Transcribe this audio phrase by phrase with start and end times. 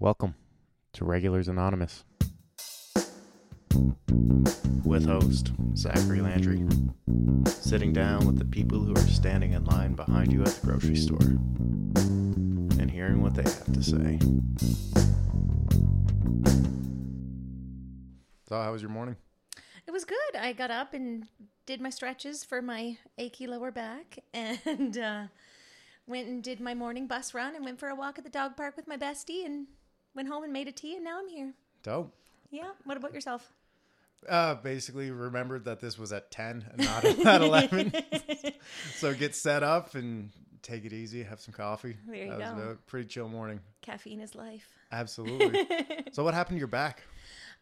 [0.00, 0.34] Welcome
[0.94, 2.04] to Regulars Anonymous
[4.82, 6.64] with host Zachary Landry,
[7.44, 10.96] sitting down with the people who are standing in line behind you at the grocery
[10.96, 11.18] store
[12.80, 14.18] and hearing what they have to say.
[18.48, 19.16] So, how was your morning?
[19.86, 20.16] It was good.
[20.34, 21.26] I got up and
[21.66, 25.24] did my stretches for my achy lower back and uh,
[26.06, 28.56] went and did my morning bus run and went for a walk at the dog
[28.56, 29.66] park with my bestie and
[30.14, 31.52] went home and made a tea and now I'm here.
[31.82, 32.14] Dope.
[32.50, 32.70] Yeah.
[32.84, 33.52] What about yourself?
[34.28, 37.92] Uh, basically remembered that this was at 10 and not at 11.
[38.94, 40.30] so get set up and
[40.62, 41.96] take it easy, have some coffee.
[42.06, 42.76] There you that go.
[42.86, 43.60] pretty chill morning.
[43.82, 44.68] Caffeine is life.
[44.92, 45.66] Absolutely.
[46.12, 47.02] so what happened to your back?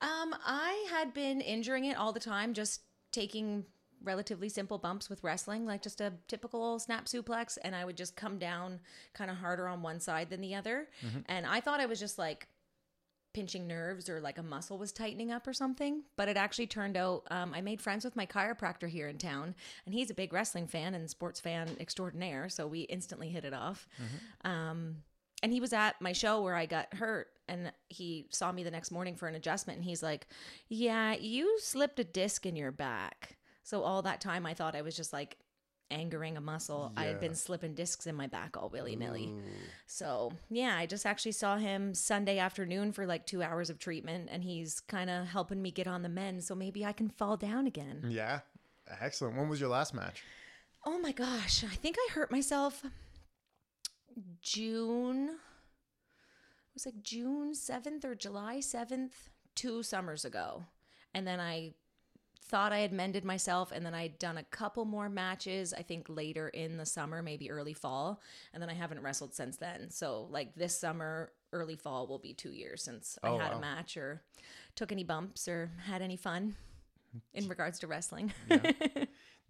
[0.01, 3.65] Um, I had been injuring it all the time, just taking
[4.03, 8.17] relatively simple bumps with wrestling, like just a typical snap suplex, and I would just
[8.17, 8.81] come down
[9.15, 10.89] kind of harder on one side than the other.
[11.27, 12.49] And I thought I was just like
[13.35, 16.03] pinching nerves or like a muscle was tightening up or something.
[16.17, 19.55] But it actually turned out um, I made friends with my chiropractor here in town,
[19.85, 22.49] and he's a big wrestling fan and sports fan extraordinaire.
[22.49, 23.87] So we instantly hit it off.
[24.45, 25.03] Um,
[25.43, 28.73] and he was at my show where I got hurt and he saw me the
[28.73, 30.27] next morning for an adjustment and he's like,
[30.69, 33.37] "Yeah, you slipped a disc in your back."
[33.69, 35.37] So all that time I thought I was just like
[35.91, 36.91] angering a muscle.
[36.97, 39.35] I had been slipping discs in my back all willy-nilly.
[39.87, 44.31] So, yeah, I just actually saw him Sunday afternoon for like 2 hours of treatment
[44.33, 47.37] and he's kind of helping me get on the mend so maybe I can fall
[47.37, 48.07] down again.
[48.09, 48.41] Yeah.
[49.03, 49.37] Excellent.
[49.37, 50.23] When was your last match?
[50.87, 52.87] Oh my gosh, I think I hurt myself
[54.41, 55.29] June.
[55.29, 59.13] It was like June 7th or July 7th,
[59.55, 60.65] two summers ago.
[61.13, 61.75] And then I
[62.49, 66.07] thought I had mended myself and then I'd done a couple more matches, I think
[66.09, 68.21] later in the summer, maybe early fall,
[68.53, 69.91] and then I haven't wrestled since then.
[69.91, 73.59] So like this summer, early fall will be 2 years since Oh, I had wow.
[73.59, 74.23] a match or
[74.75, 76.57] took any bumps or had any fun
[77.33, 78.33] in regards to wrestling.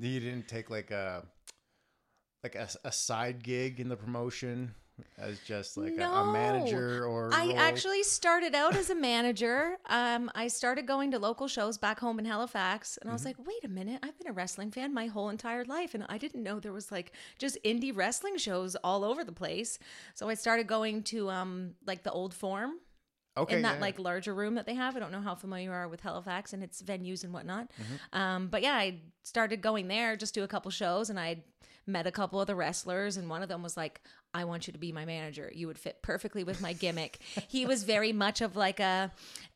[0.00, 1.26] You didn't take like a
[2.44, 4.74] like a, a side gig in the promotion
[5.18, 7.58] as just like a, a manager or I role?
[7.58, 9.76] actually started out as a manager.
[9.86, 13.14] Um, I started going to local shows back home in Halifax, and I Mm-hmm.
[13.14, 14.00] was like, "Wait a minute!
[14.02, 16.92] I've been a wrestling fan my whole entire life, and I didn't know there was
[16.92, 19.78] like just indie wrestling shows all over the place."
[20.14, 22.78] So I started going to um, like the Old Forum
[23.36, 23.80] okay, in that yeah.
[23.80, 24.96] like larger room that they have.
[24.96, 27.70] I don't know how familiar you are with Halifax and its venues and whatnot.
[27.70, 28.18] Mm-hmm.
[28.18, 31.42] Um, but yeah, I started going there, just do a couple shows, and I
[31.88, 34.00] met a couple of the wrestlers, and one of them was like,
[34.34, 35.50] "I want you to be my manager.
[35.54, 37.18] You would fit perfectly with my gimmick."
[37.48, 39.10] he was very much of like a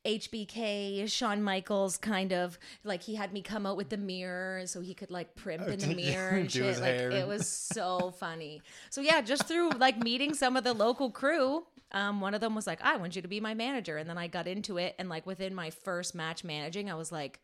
[0.04, 4.80] HBK, Shawn Michaels kind of like he had me come out with the mirror so
[4.80, 6.78] he could like primp in the mirror and shit.
[6.80, 7.10] Like hair.
[7.10, 8.62] it was so funny.
[8.90, 12.54] So yeah, just through like meeting some of the local crew, um, one of them
[12.54, 14.94] was like, "I want you to be my manager," and then I got into it,
[14.98, 17.40] and like within my first match managing, I was like,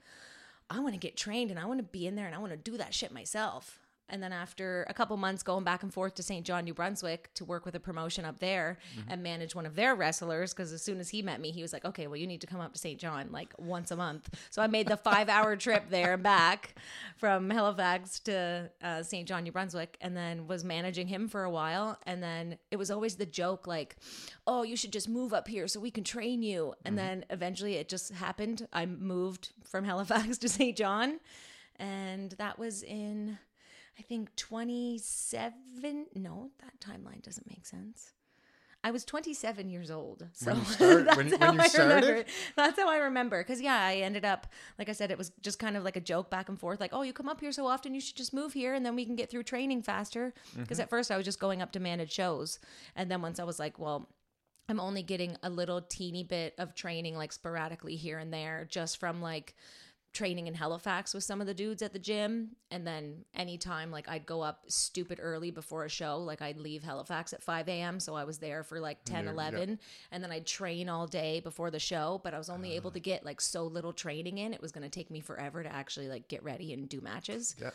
[0.70, 2.52] "I want to get trained, and I want to be in there, and I want
[2.52, 3.78] to do that shit myself."
[4.10, 6.44] And then after a couple months going back and forth to St.
[6.44, 9.94] John, New Brunswick to work with a promotion up there and manage one of their
[9.94, 12.40] wrestlers, because as soon as he met me, he was like, okay, well, you need
[12.40, 12.98] to come up to St.
[12.98, 14.30] John like once a month.
[14.50, 16.74] So I made the five hour trip there and back
[17.16, 19.26] from Halifax to uh, St.
[19.26, 21.98] John, New Brunswick, and then was managing him for a while.
[22.06, 23.96] And then it was always the joke like,
[24.46, 26.74] oh, you should just move up here so we can train you.
[26.84, 28.66] And then eventually it just happened.
[28.72, 30.76] I moved from Halifax to St.
[30.76, 31.20] John,
[31.76, 33.38] and that was in.
[33.98, 36.06] I think 27.
[36.14, 38.12] No, that timeline doesn't make sense.
[38.84, 40.24] I was 27 years old.
[40.34, 42.06] So When you start- that's when- how when you I started?
[42.06, 42.24] remember.
[42.54, 43.40] That's how I remember.
[43.42, 44.46] Because, yeah, I ended up,
[44.78, 46.78] like I said, it was just kind of like a joke back and forth.
[46.80, 48.94] Like, oh, you come up here so often, you should just move here and then
[48.94, 50.32] we can get through training faster.
[50.50, 50.62] Mm-hmm.
[50.62, 52.60] Because at first I was just going up to manage shows.
[52.94, 54.08] And then once I was like, well,
[54.68, 58.98] I'm only getting a little teeny bit of training, like sporadically here and there, just
[59.00, 59.56] from like
[60.12, 62.56] training in Halifax with some of the dudes at the gym.
[62.70, 66.82] And then anytime, like, I'd go up stupid early before a show, like, I'd leave
[66.82, 68.00] Halifax at 5 a.m.
[68.00, 69.34] So I was there for like 10, Yeah, yeah.
[69.34, 69.78] 11.
[70.10, 73.00] And then I'd train all day before the show, but I was only able to
[73.00, 74.52] get like so little training in.
[74.52, 77.54] It was going to take me forever to actually like get ready and do matches.
[77.60, 77.70] Yeah.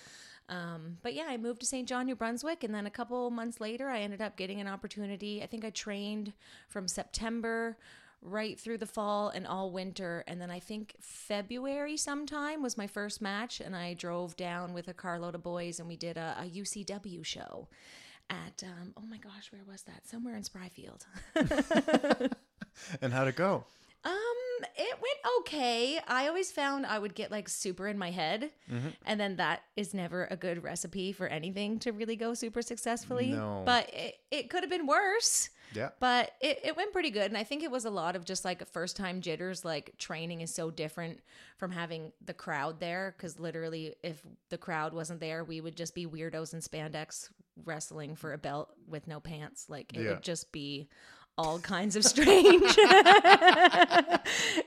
[0.49, 1.87] Um, but yeah, I moved to St.
[1.87, 5.41] John, New Brunswick, and then a couple months later, I ended up getting an opportunity.
[5.41, 6.33] I think I trained
[6.67, 7.77] from September
[8.23, 12.87] right through the fall and all winter, and then I think February sometime was my
[12.87, 16.37] first match, and I drove down with a carload of boys, and we did a,
[16.41, 17.67] a UCW show.
[18.29, 20.07] At um, oh my gosh, where was that?
[20.07, 21.05] Somewhere in Spryfield.
[23.01, 23.65] And how'd it go?
[24.05, 24.13] Um,
[24.75, 25.99] it went okay.
[26.07, 28.51] I always found I would get like super in my head,
[29.05, 33.31] and then that is never a good recipe for anything to really go super successfully.
[33.31, 33.63] No.
[33.65, 35.49] But it, it could have been worse.
[35.73, 35.89] Yeah.
[35.99, 37.25] But it, it went pretty good.
[37.25, 39.65] And I think it was a lot of just like first time jitters.
[39.65, 41.19] Like training is so different
[41.57, 43.15] from having the crowd there.
[43.19, 47.29] Cause literally, if the crowd wasn't there, we would just be weirdos in spandex
[47.65, 49.65] wrestling for a belt with no pants.
[49.69, 50.09] Like it Yeah.
[50.11, 50.89] would just be
[51.37, 52.61] all kinds of strange.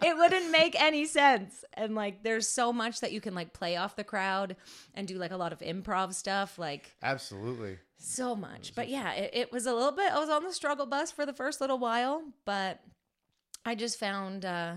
[0.02, 1.64] it wouldn't make any sense.
[1.74, 4.56] And like there's so much that you can like play off the crowd
[4.94, 6.58] and do like a lot of improv stuff.
[6.58, 7.78] Like Absolutely.
[7.98, 8.74] So much.
[8.74, 11.26] But yeah, it, it was a little bit, I was on the struggle bus for
[11.26, 12.80] the first little while, but
[13.64, 14.74] I just found uh,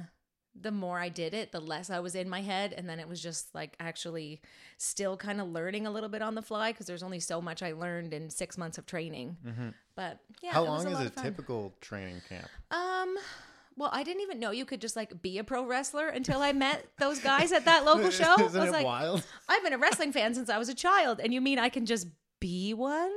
[0.60, 2.74] the more I did it, the less I was in my head.
[2.76, 4.42] And then it was just like actually
[4.78, 7.62] still kind of learning a little bit on the fly because there's only so much
[7.62, 9.38] I learned in six months of training.
[9.96, 10.56] But yeah, Mm-hmm.
[10.56, 12.48] How long is a typical training camp?
[12.72, 13.16] Um,
[13.78, 16.52] well, I didn't even know you could just like be a pro wrestler until I
[16.52, 18.36] met those guys at that local show.
[18.38, 19.24] I Isn't was it like, wild?
[19.48, 21.86] I've been a wrestling fan since I was a child, and you mean I can
[21.86, 22.08] just
[22.40, 23.12] be one?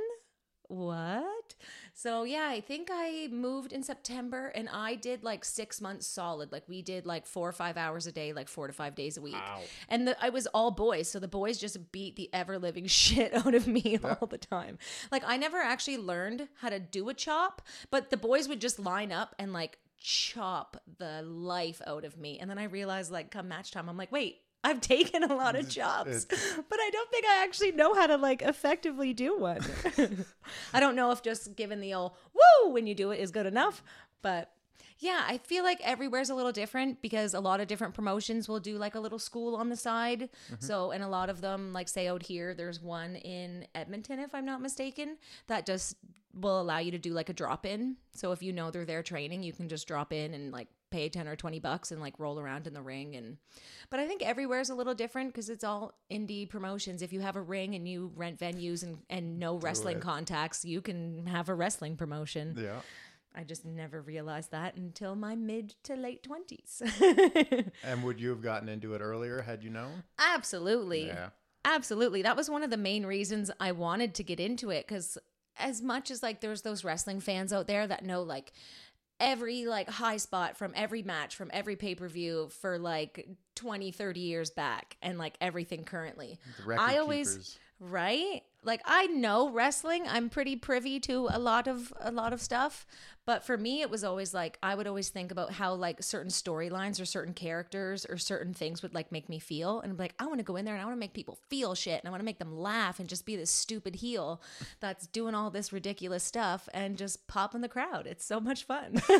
[0.67, 1.55] What?
[1.93, 6.51] So yeah, I think I moved in September, and I did like six months solid.
[6.51, 9.17] Like we did like four or five hours a day, like four to five days
[9.17, 9.33] a week.
[9.33, 9.61] Wow.
[9.89, 13.33] And the, I was all boys, so the boys just beat the ever living shit
[13.33, 14.79] out of me all the time.
[15.11, 17.61] Like I never actually learned how to do a chop,
[17.91, 22.37] but the boys would just line up and like chop the life out of me.
[22.39, 24.37] And then I realized, like, come match time, I'm like, wait.
[24.63, 28.17] I've taken a lot of jobs, but I don't think I actually know how to
[28.17, 29.61] like effectively do one.
[30.73, 33.45] I don't know if just giving the old woo when you do it is good
[33.45, 33.83] enough,
[34.21, 34.51] but
[34.99, 38.61] yeah, I feel like everywhere's a little different because a lot of different promotions will
[38.61, 40.29] do like a little school on the side.
[40.49, 40.55] Mm-hmm.
[40.59, 44.33] So, and a lot of them, like say out here, there's one in Edmonton, if
[44.33, 45.17] I'm not mistaken,
[45.47, 45.97] that just
[46.33, 47.97] will allow you to do like a drop in.
[48.13, 51.09] So, if you know they're there training, you can just drop in and like pay
[51.09, 53.15] 10 or 20 bucks and like roll around in the ring.
[53.15, 53.37] And,
[53.89, 57.01] but I think everywhere's a little different because it's all indie promotions.
[57.01, 60.81] If you have a ring and you rent venues and, and no wrestling contacts, you
[60.81, 62.55] can have a wrestling promotion.
[62.57, 62.81] Yeah.
[63.35, 67.71] I just never realized that until my mid to late 20s.
[67.83, 70.03] And would you have gotten into it earlier had you known?
[70.19, 71.07] Absolutely.
[71.07, 71.29] Yeah.
[71.65, 72.21] Absolutely.
[72.21, 75.17] That was one of the main reasons I wanted to get into it cuz
[75.57, 78.51] as much as like there's those wrestling fans out there that know like
[79.23, 84.49] every like high spot from every match from every pay-per-view for like 20 30 years
[84.51, 86.37] back and like everything currently.
[86.77, 87.59] I always keepers.
[87.79, 90.05] right like i know wrestling.
[90.07, 92.85] I'm pretty privy to a lot of a lot of stuff.
[93.25, 96.31] But for me it was always like i would always think about how like certain
[96.31, 99.79] storylines or certain characters or certain things would like make me feel.
[99.79, 101.37] And I'm like i want to go in there and i want to make people
[101.49, 104.41] feel shit and i want to make them laugh and just be this stupid heel
[104.79, 108.07] that's doing all this ridiculous stuff and just pop in the crowd.
[108.07, 109.01] It's so much fun.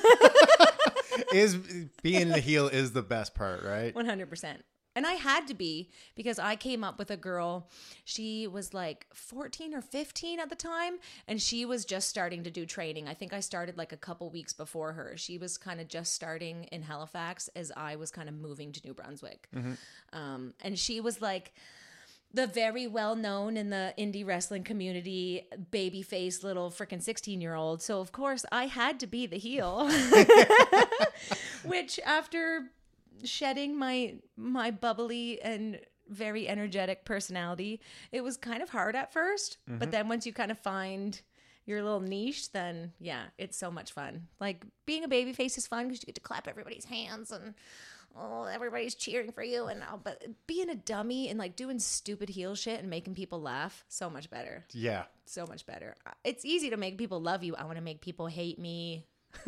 [1.34, 1.56] Is
[2.01, 3.94] being the heel is the best part, right?
[3.94, 4.57] 100%.
[4.95, 7.69] And I had to be because I came up with a girl.
[8.06, 12.51] She was like 14 or 15 at the time, and she was just starting to
[12.51, 13.07] do training.
[13.07, 15.13] I think I started like a couple weeks before her.
[15.18, 18.81] She was kind of just starting in Halifax as I was kind of moving to
[18.86, 19.48] New Brunswick.
[20.13, 21.54] Um, and she was like,
[22.34, 27.54] the very well known in the indie wrestling community baby face little freaking 16 year
[27.54, 27.81] old.
[27.81, 29.88] So, of course, I had to be the heel.
[31.63, 32.72] Which, after
[33.24, 35.80] shedding my my bubbly and
[36.10, 37.81] very energetic personality,
[38.12, 39.92] it was kind of hard at 1st But mm-hmm.
[39.92, 41.19] then once you kind of find
[41.65, 44.27] your little niche, then yeah, it's so much fun.
[44.39, 47.54] Like being a baby face is fun because you get to clap everybody's hands and
[48.18, 49.97] oh, everybody's cheering for you and all.
[49.97, 54.09] But being a dummy and like doing stupid heel shit and making people laugh, so
[54.09, 54.66] much better.
[54.73, 55.04] Yeah.
[55.26, 55.95] So much better.
[56.23, 57.56] It's easy to make people love you.
[57.56, 59.06] I want to make people hate me.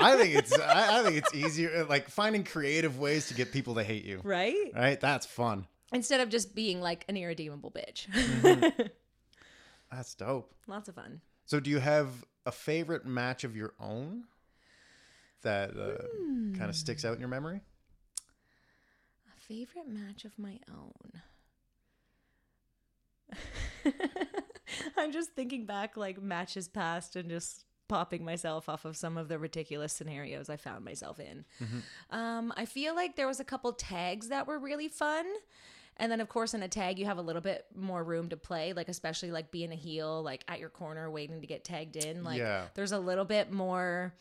[0.00, 3.52] I think it's I, I think it's easier uh, like finding creative ways to get
[3.52, 4.20] people to hate you.
[4.22, 4.70] Right?
[4.74, 5.00] Right?
[5.00, 5.66] That's fun.
[5.92, 8.08] Instead of just being like an irredeemable bitch.
[8.10, 8.82] Mm-hmm.
[9.90, 10.52] That's dope.
[10.66, 11.20] Lots of fun.
[11.46, 12.08] So do you have
[12.44, 14.24] a favorite match of your own
[15.42, 16.02] that uh,
[16.56, 16.72] kind of hmm.
[16.72, 17.62] sticks out in your memory?
[19.26, 21.22] A favorite match of my own.
[24.96, 29.28] I'm just thinking back like matches past and just popping myself off of some of
[29.28, 31.44] the ridiculous scenarios I found myself in.
[32.10, 35.26] Um, I feel like there was a couple tags that were really fun.
[36.00, 38.36] And then of course in a tag you have a little bit more room to
[38.36, 41.96] play, like especially like being a heel, like at your corner waiting to get tagged
[41.96, 42.22] in.
[42.22, 42.66] Like Yeah.
[42.74, 44.14] there's a little bit more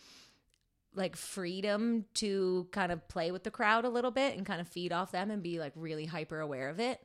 [0.96, 4.68] like freedom to kind of play with the crowd a little bit and kind of
[4.68, 7.00] feed off them and be like really hyper aware of it.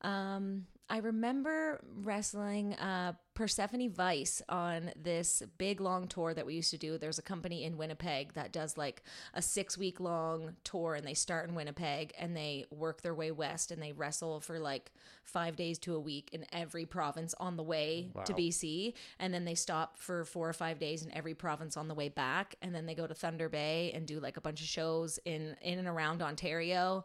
[0.00, 6.70] Um, I remember wrestling uh, Persephone Vice on this big long tour that we used
[6.70, 6.96] to do.
[6.96, 9.02] There's a company in Winnipeg that does like
[9.34, 13.30] a six week long tour, and they start in Winnipeg and they work their way
[13.30, 14.90] west and they wrestle for like
[15.22, 18.94] five days to a week in every province on the way to BC.
[19.18, 22.08] And then they stop for four or five days in every province on the way
[22.08, 22.54] back.
[22.62, 25.56] And then they go to Thunder Bay and do like a bunch of shows in
[25.60, 27.04] in and around Ontario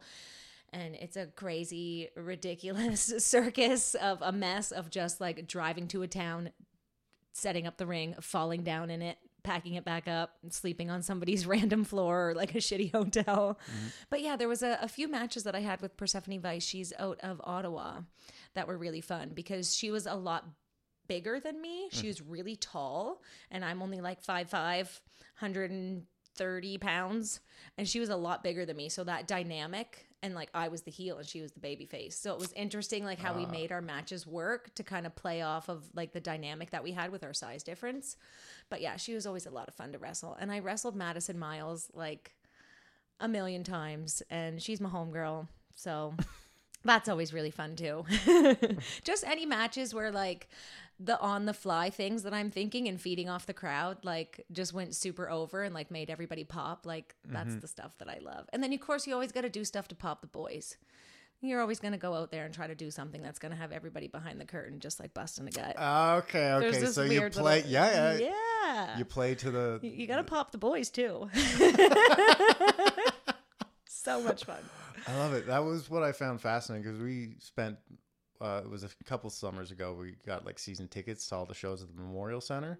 [0.73, 6.07] and it's a crazy ridiculous circus of a mess of just like driving to a
[6.07, 6.51] town
[7.33, 11.45] setting up the ring falling down in it packing it back up sleeping on somebody's
[11.47, 13.59] random floor or like a shitty hotel.
[13.63, 13.87] Mm-hmm.
[14.09, 16.93] But yeah there was a, a few matches that i had with persephone vice she's
[16.99, 18.01] out of ottawa
[18.53, 20.45] that were really fun because she was a lot
[21.07, 21.89] bigger than me.
[21.91, 22.07] She mm-hmm.
[22.07, 24.51] was really tall and i'm only like 5'5
[25.39, 27.39] 130 pounds
[27.77, 28.89] and she was a lot bigger than me.
[28.89, 32.17] So that dynamic and like i was the heel and she was the baby face.
[32.17, 33.51] So it was interesting like how we ah.
[33.51, 36.91] made our matches work to kind of play off of like the dynamic that we
[36.91, 38.17] had with our size difference.
[38.69, 40.37] But yeah she was always a lot of fun to wrestle.
[40.39, 42.33] And i wrestled madison miles like
[43.19, 46.13] a million times and she's my homegirl so
[46.83, 48.05] that's always really fun too.
[49.03, 50.49] Just any matches where like
[51.03, 54.71] the on the fly things that i'm thinking and feeding off the crowd like just
[54.71, 57.59] went super over and like made everybody pop like that's mm-hmm.
[57.59, 58.47] the stuff that i love.
[58.53, 60.77] And then of course you always got to do stuff to pop the boys.
[61.43, 63.57] You're always going to go out there and try to do something that's going to
[63.57, 65.75] have everybody behind the curtain just like busting a gut.
[65.75, 66.85] Okay, There's okay.
[66.85, 68.29] So you play, little- yeah, yeah,
[68.63, 68.97] yeah.
[68.99, 69.79] You play to the.
[69.81, 71.29] you, you got to pop the boys too
[74.03, 74.63] so much fun
[75.07, 75.47] I love it.
[75.47, 77.77] That was what I found fascinating because we spent.
[78.39, 79.95] Uh, it was a couple summers ago.
[79.99, 82.79] We got like season tickets to all the shows at the Memorial Center.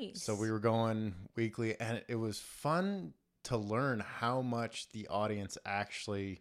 [0.00, 5.06] nice So we were going weekly, and it was fun to learn how much the
[5.08, 6.40] audience actually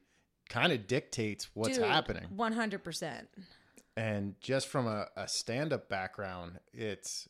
[0.49, 2.23] kind of dictates what's Dude, happening.
[2.35, 3.27] 100%
[3.95, 7.29] And just from a, a stand up background, it's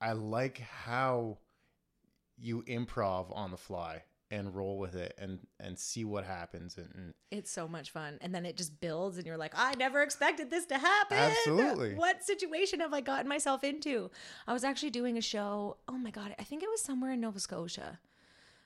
[0.00, 1.38] I like how
[2.36, 6.88] you improv on the fly and roll with it and and see what happens and,
[6.94, 8.18] and It's so much fun.
[8.20, 11.18] And then it just builds, and you're like, I never expected this to happen.
[11.18, 11.94] Absolutely.
[11.94, 14.10] What situation have I gotten myself into?
[14.46, 15.78] I was actually doing a show.
[15.88, 16.34] Oh my God.
[16.38, 17.98] I think it was somewhere in Nova Scotia.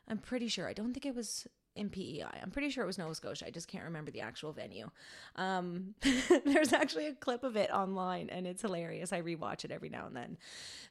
[0.09, 0.67] I'm pretty sure.
[0.67, 2.41] I don't think it was in PEI.
[2.43, 3.47] I'm pretty sure it was Nova Scotia.
[3.47, 4.91] I just can't remember the actual venue.
[5.37, 5.95] Um,
[6.45, 9.13] there's actually a clip of it online, and it's hilarious.
[9.13, 10.37] I rewatch it every now and then.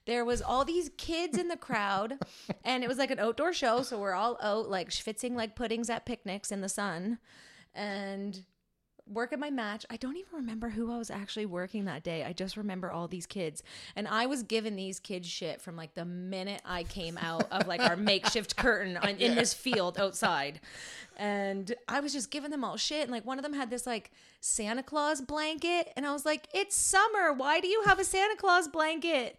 [0.06, 2.18] There was all these kids in the crowd,
[2.64, 5.90] and it was like an outdoor show, so we're all out like schwitzing like puddings
[5.90, 7.20] at picnics in the sun,
[7.76, 8.42] and
[9.14, 9.86] working my match.
[9.90, 12.24] I don't even remember who I was actually working that day.
[12.24, 13.64] I just remember all these kids.
[13.96, 17.68] And I was giving these kids shit from like the minute I came out of
[17.68, 20.60] like our makeshift curtain on, in this field outside.
[21.18, 23.04] And I was just giving them all shit.
[23.04, 25.92] And like one of them had this like Santa Claus blanket.
[25.96, 27.34] And I was like, it's summer.
[27.34, 29.38] Why do you have a Santa Claus blanket?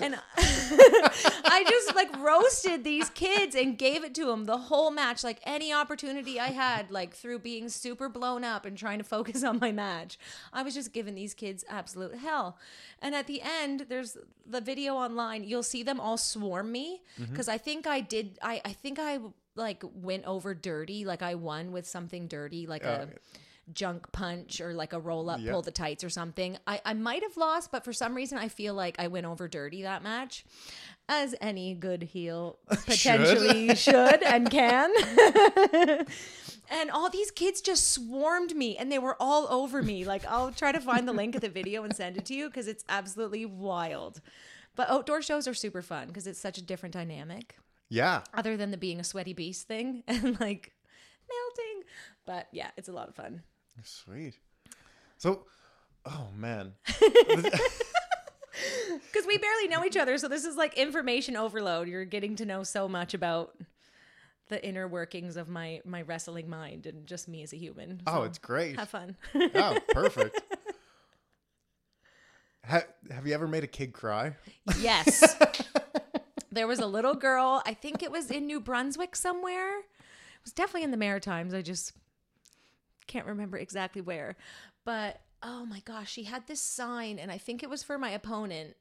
[0.00, 5.24] And I just like roasted these kids and gave it to them the whole match,
[5.24, 9.42] like any opportunity I had, like through being super blown up and trying to focus
[9.44, 10.18] on my match.
[10.52, 12.58] I was just giving these kids absolute hell.
[13.00, 14.16] And at the end, there's
[14.46, 15.44] the video online.
[15.44, 17.30] You'll see them all swarm me mm-hmm.
[17.30, 18.38] because I think I did.
[18.42, 19.18] I I think I
[19.54, 23.18] like went over dirty, like I won with something dirty, like a oh,
[23.72, 25.52] junk punch or like a roll up, Yep.
[25.52, 26.56] pull the tights or something.
[26.66, 29.48] I, I might have lost, but for some reason I feel like I went over
[29.48, 30.44] dirty that match.
[31.10, 34.92] As any good heel potentially should, and can.
[36.70, 40.04] and all these kids just swarmed me and they were all over me.
[40.04, 42.48] Like I'll try to find the link of the video and send it to you
[42.48, 44.20] because it's absolutely wild.
[44.76, 47.56] But outdoor shows are super fun because it's such a different dynamic
[47.88, 48.22] yeah.
[48.34, 50.72] other than the being a sweaty beast thing and like
[51.28, 51.82] melting.
[52.26, 53.42] But yeah, it's a lot of fun.
[53.82, 54.38] Sweet.
[55.16, 55.46] So,
[56.04, 56.74] oh man.
[59.12, 60.18] Because we barely know each other.
[60.18, 61.88] So this is like information overload.
[61.88, 63.56] You're getting to know so much about
[64.48, 68.02] the inner workings of my my wrestling mind and just me as a human.
[68.06, 68.76] Oh, it's great.
[68.76, 69.16] have fun.
[69.34, 70.40] Oh, perfect.
[72.64, 74.36] ha- have you ever made a kid cry?
[74.80, 75.36] yes.
[76.50, 79.78] there was a little girl, I think it was in New Brunswick somewhere.
[79.78, 81.52] It was definitely in the Maritimes.
[81.52, 81.92] I just
[83.08, 84.36] can't remember exactly where.
[84.84, 88.10] But oh my gosh, she had this sign and I think it was for my
[88.10, 88.76] opponent.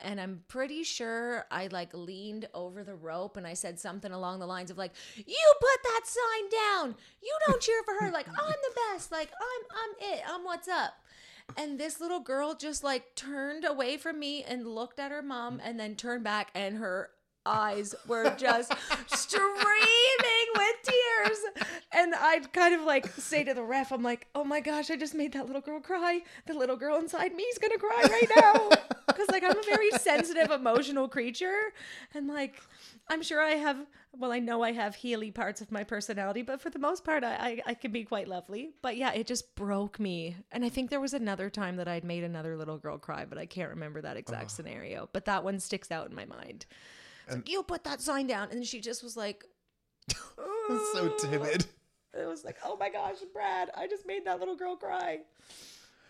[0.00, 4.40] And I'm pretty sure I like leaned over the rope and I said something along
[4.40, 6.96] the lines of like, "You put that sign down.
[7.22, 8.10] You don't cheer for her.
[8.10, 9.12] Like I'm the best.
[9.12, 10.22] Like I'm I'm it.
[10.28, 10.94] I'm what's up."
[11.56, 15.60] And this little girl just like turned away from me and looked at her mom
[15.62, 17.10] and then turned back and her
[17.46, 18.72] eyes were just
[19.06, 21.38] streaming with tears.
[21.92, 24.96] And I'd kind of like say to the ref, I'm like, oh my gosh, I
[24.96, 26.22] just made that little girl cry.
[26.46, 28.70] The little girl inside me is gonna cry right now.
[29.06, 31.72] because like I'm a very sensitive, emotional creature,
[32.14, 32.60] and like
[33.08, 33.78] I'm sure I have.
[34.14, 37.24] Well, I know I have healy parts of my personality, but for the most part,
[37.24, 38.70] I, I I can be quite lovely.
[38.82, 42.04] But yeah, it just broke me, and I think there was another time that I'd
[42.04, 45.08] made another little girl cry, but I can't remember that exact scenario.
[45.12, 46.66] But that one sticks out in my mind.
[47.26, 49.44] It's like, you put that sign down, and she just was like,
[50.94, 51.66] so timid.
[52.14, 55.20] It was like, oh my gosh, Brad, I just made that little girl cry.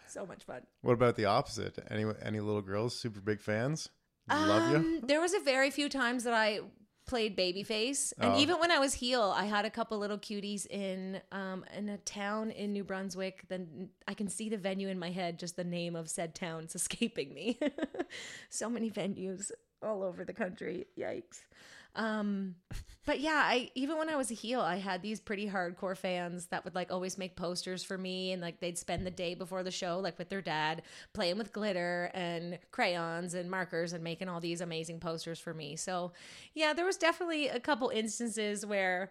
[0.09, 0.63] So much fun.
[0.81, 1.79] What about the opposite?
[1.93, 3.89] Any any little girls super big fans?
[4.29, 4.77] Love you.
[4.79, 6.59] Um, There was a very few times that I
[7.07, 8.39] played babyface, and Oh.
[8.41, 11.99] even when I was heel, I had a couple little cuties in um in a
[11.99, 13.45] town in New Brunswick.
[13.49, 16.65] Then I can see the venue in my head, just the name of said town.
[16.65, 17.61] It's escaping me.
[18.51, 20.87] so many venues all over the country.
[20.99, 21.43] Yikes.
[21.95, 22.55] Um,
[23.05, 26.47] but yeah, I even when I was a heel, I had these pretty hardcore fans
[26.47, 29.63] that would like always make posters for me, and like they'd spend the day before
[29.63, 34.29] the show, like with their dad, playing with glitter and crayons and markers and making
[34.29, 35.77] all these amazing posters for me.
[35.77, 36.13] So
[36.55, 39.11] yeah, there was definitely a couple instances where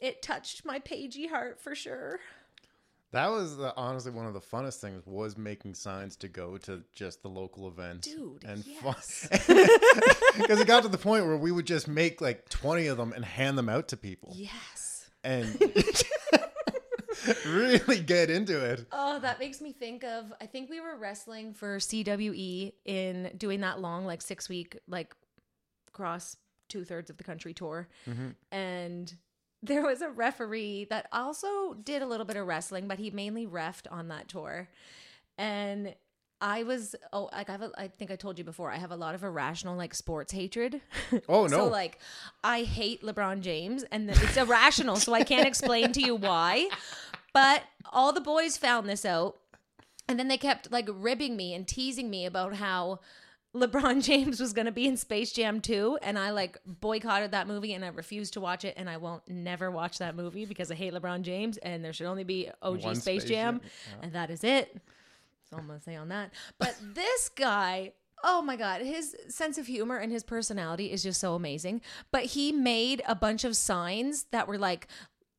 [0.00, 2.20] it touched my pagey heart for sure.
[3.12, 6.82] That was the, honestly one of the funnest things was making signs to go to
[6.94, 8.08] just the local events.
[8.08, 9.28] Dude, and yes.
[10.36, 13.12] because it got to the point where we would just make like 20 of them
[13.12, 15.10] and hand them out to people Yes.
[15.22, 15.60] and
[17.46, 18.86] really get into it.
[18.92, 23.60] Oh, that makes me think of I think we were wrestling for CWE in doing
[23.60, 25.14] that long, like six week, like
[25.92, 26.36] cross
[26.68, 27.88] two thirds of the country tour.
[28.08, 28.28] Mm-hmm.
[28.50, 29.14] And
[29.62, 33.46] there was a referee that also did a little bit of wrestling, but he mainly
[33.46, 34.68] refed on that tour.
[35.38, 35.94] And
[36.40, 38.90] I was oh like I have a, I think I told you before I have
[38.90, 40.80] a lot of irrational like sports hatred.
[41.28, 41.66] Oh, So no.
[41.68, 41.98] like
[42.42, 46.68] I hate LeBron James and it's irrational so I can't explain to you why.
[47.32, 49.38] But all the boys found this out
[50.08, 52.98] and then they kept like ribbing me and teasing me about how
[53.54, 57.46] LeBron James was going to be in Space Jam 2 and I like boycotted that
[57.46, 60.70] movie and I refused to watch it and I won't never watch that movie because
[60.70, 63.98] I hate LeBron James and there should only be OG One Space, Space Jam, Jam,
[64.02, 64.72] and that is it.
[64.74, 66.32] That's all I'm going to say on that.
[66.58, 67.92] But this guy,
[68.24, 71.82] oh my god, his sense of humor and his personality is just so amazing.
[72.10, 74.88] But he made a bunch of signs that were like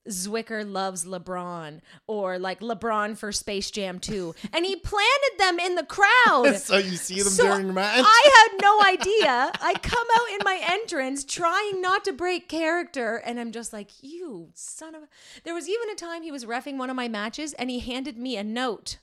[0.10, 5.76] Zwicker loves LeBron or like LeBron for Space Jam 2 and he planted them in
[5.76, 6.56] the crowd.
[6.58, 8.04] so you see them So during match.
[8.06, 9.52] I had no idea.
[9.62, 13.92] I come out in my entrance trying not to break character, and I'm just like,
[14.02, 15.08] you son of a.
[15.44, 18.18] There was even a time he was refing one of my matches, and he handed
[18.18, 18.98] me a note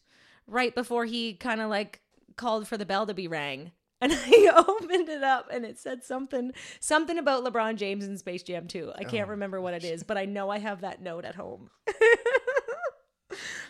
[0.46, 2.00] right before he kind of like
[2.36, 3.72] called for the bell to be rang.
[4.00, 8.42] And I opened it up and it said something something about LeBron James in Space
[8.42, 8.92] Jam 2.
[8.96, 11.34] I can't oh, remember what it is, but I know I have that note at
[11.34, 11.70] home.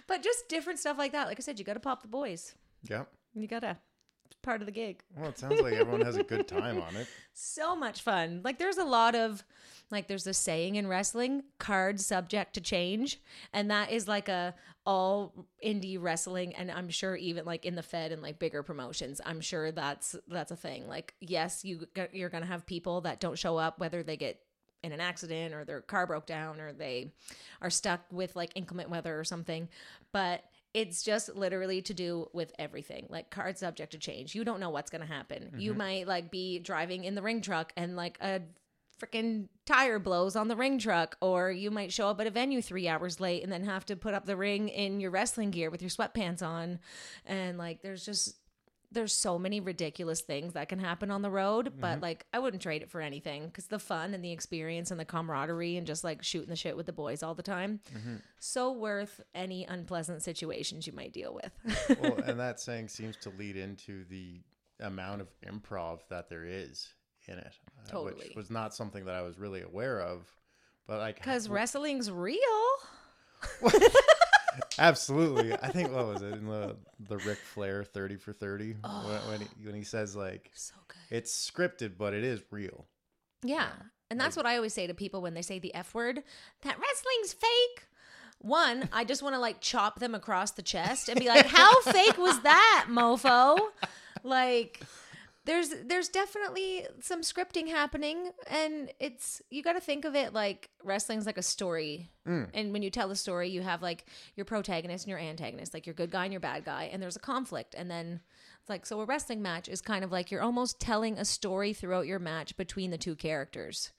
[0.07, 1.27] but just different stuff like that.
[1.27, 2.55] Like I said, you got to pop the boys.
[2.88, 3.09] yep.
[3.35, 3.77] You got to.
[4.42, 7.07] Part of the gig Well, it sounds like everyone has a good time on it.
[7.35, 8.40] so much fun.
[8.42, 9.44] Like there's a lot of
[9.90, 13.20] like there's a saying in wrestling, cards subject to change,
[13.53, 14.55] and that is like a
[14.87, 19.20] all indie wrestling and I'm sure even like in the Fed and like bigger promotions,
[19.24, 20.88] I'm sure that's that's a thing.
[20.88, 24.40] Like yes, you you're going to have people that don't show up whether they get
[24.83, 27.12] in an accident or their car broke down or they
[27.61, 29.68] are stuck with like inclement weather or something,
[30.12, 34.35] but it's just literally to do with everything like card subject to change.
[34.35, 35.52] You don't know what's going to happen.
[35.56, 35.78] You mm-hmm.
[35.78, 38.42] might like be driving in the ring truck and like a
[39.00, 42.61] freaking tire blows on the ring truck or you might show up at a venue
[42.61, 45.70] three hours late and then have to put up the ring in your wrestling gear
[45.70, 46.78] with your sweatpants on.
[47.24, 48.37] And like there's just
[48.92, 52.62] there's so many ridiculous things that can happen on the road but like i wouldn't
[52.62, 56.03] trade it for anything because the fun and the experience and the camaraderie and just
[56.05, 57.81] like shooting the shit with the boys all the time
[58.38, 61.98] so worth any unpleasant situations you might deal with.
[62.00, 64.40] Well, and that saying seems to lead into the
[64.81, 66.88] amount of improv that there is
[67.29, 67.53] in it,
[67.92, 70.26] uh, which was not something that I was really aware of.
[70.87, 72.38] But like, because wrestling's real
[74.81, 79.21] absolutely, I think what was it in the the Ric Flair thirty for thirty when,
[79.29, 82.87] when he when he says like so good it's scripted, but it is real.
[83.43, 83.69] Yeah.
[84.11, 86.23] And that's what I always say to people when they say the F word
[86.62, 87.87] that wrestling's fake.
[88.38, 91.81] One, I just want to like chop them across the chest and be like, how
[91.83, 93.59] fake was that, mofo?
[94.25, 94.81] Like,
[95.46, 100.68] there's there's definitely some scripting happening and it's you got to think of it like
[100.85, 102.11] wrestling's like a story.
[102.29, 102.48] Mm.
[102.53, 105.87] And when you tell a story you have like your protagonist and your antagonist like
[105.87, 107.74] your good guy and your bad guy and there's a conflict.
[107.76, 108.20] And then
[108.61, 111.72] it's like so a wrestling match is kind of like you're almost telling a story
[111.72, 113.92] throughout your match between the two characters.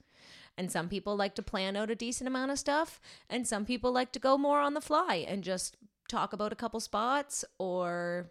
[0.56, 3.90] And some people like to plan out a decent amount of stuff and some people
[3.90, 5.76] like to go more on the fly and just
[6.08, 8.30] talk about a couple spots or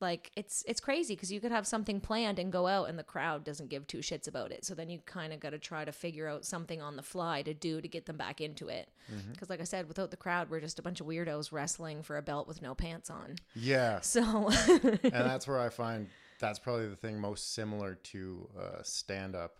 [0.00, 3.04] like it's it's crazy because you could have something planned and go out and the
[3.04, 5.84] crowd doesn't give two shits about it so then you kind of got to try
[5.84, 8.88] to figure out something on the fly to do to get them back into it
[9.32, 12.16] because like i said without the crowd we're just a bunch of weirdos wrestling for
[12.16, 14.00] a belt with no pants on Yeah.
[14.02, 16.08] so and that's where I find
[16.38, 19.58] that's probably the thing most similar to uh, stand up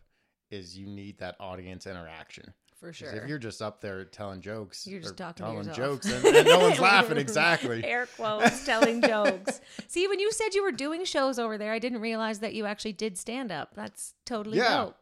[0.50, 2.54] is you need that audience interaction.
[2.80, 6.24] For sure If you're just up there telling jokes, You're just talking telling jokes, and,
[6.24, 7.18] and no one's laughing.
[7.18, 7.84] Exactly.
[7.84, 11.78] air quotes telling jokes see when you said you were doing shows over there i
[11.78, 14.76] didn't realize that you actually did stand up that's totally Yeah.
[14.84, 14.96] dope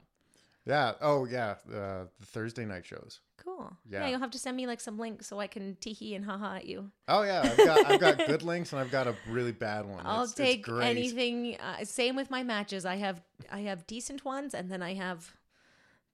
[0.66, 0.92] Yeah.
[1.00, 1.54] Oh, yeah.
[1.72, 3.20] Uh, the Thursday night shows.
[3.42, 4.00] cool yeah.
[4.00, 4.08] Yeah.
[4.08, 6.66] you'll have to send me like some links so i can tee and haha at
[6.66, 9.86] you Oh yeah, I've got I've got good links and I've got a really bad
[9.86, 10.00] one.
[10.04, 10.88] I'll It's- it's take great.
[10.90, 11.56] anything.
[11.58, 12.84] Uh, same with my matches.
[12.84, 15.32] I have I have decent ones, and then I have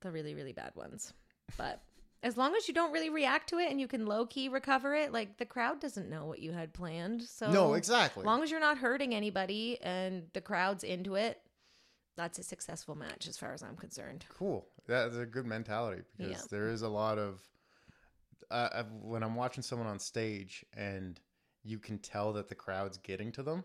[0.02, 1.12] the really really bad ones.
[1.56, 1.82] But
[2.22, 4.94] as long as you don't really react to it and you can low key recover
[4.94, 7.22] it, like the crowd doesn't know what you had planned.
[7.22, 8.22] So No, exactly.
[8.22, 11.40] As long as you're not hurting anybody and the crowd's into it,
[12.16, 14.24] that's a successful match as far as I'm concerned.
[14.28, 14.68] cool.
[14.86, 16.46] That's a good mentality because Yeah.
[16.50, 17.40] there is a lot of
[18.50, 21.18] uh, when I'm watching someone on stage and
[21.62, 23.64] you can tell that the crowd's getting to them,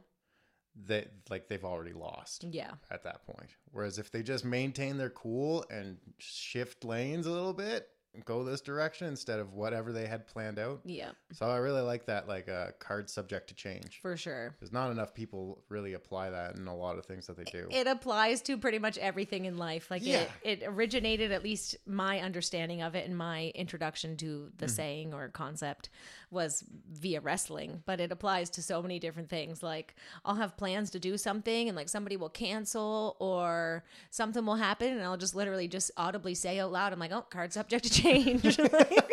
[0.88, 2.72] that like they've already lost Yeah.
[2.92, 3.50] at that point.
[3.72, 7.89] Whereas if they just maintain their cool and shift lanes a little bit,
[8.26, 10.82] go this direction instead of whatever they had planned out.
[10.84, 14.00] Yeah, So I really like that like a uh, card subject to change.
[14.02, 14.56] for sure.
[14.60, 17.68] There's not enough people really apply that in a lot of things that they do.
[17.70, 19.92] it applies to pretty much everything in life.
[19.92, 20.26] Like Yeah.
[20.44, 25.13] it, it originated, at least my understanding of it and my introduction to the saying
[25.13, 25.89] or concept
[26.32, 27.84] was via wrestling.
[27.86, 29.63] But it applies to so many different things.
[29.63, 34.56] Like I'll have plans to do something and like somebody will cancel or something will
[34.56, 37.86] happen and I'll just literally just audibly say out loud, I'm like, oh, card subject
[37.86, 38.60] to change.
[38.60, 39.12] Like-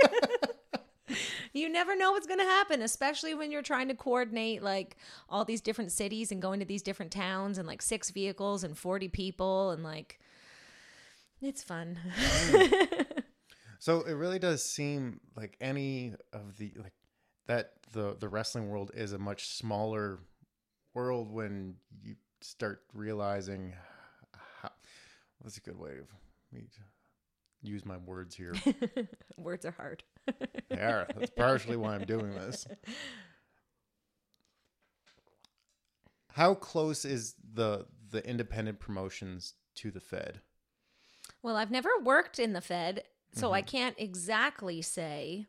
[1.52, 4.96] you never know what's going to happen especially when you're trying to coordinate like
[5.30, 8.76] all these different cities and going to these different towns and like six vehicles and
[8.76, 10.18] 40 people and like
[11.40, 13.06] it's fun mm.
[13.78, 16.92] So it really does seem like any of the like
[17.46, 20.18] that the the wrestling world is a much smaller
[20.94, 23.74] world when you start realizing
[24.60, 24.70] how,
[25.38, 26.06] what's a good way of
[26.52, 28.54] me to use my words here.
[29.36, 30.02] words are hard
[30.70, 32.66] yeah, that's partially why I'm doing this.
[36.32, 40.40] How close is the the independent promotions to the Fed?
[41.42, 43.76] well i've never worked in the fed so i mm-hmm.
[43.76, 45.46] can't exactly say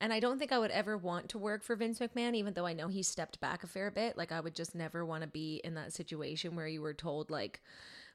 [0.00, 2.66] and i don't think i would ever want to work for vince mcmahon even though
[2.66, 4.16] i know he stepped back a fair bit.
[4.16, 7.30] Like i would just never want to be in that situation where you were told
[7.30, 7.60] like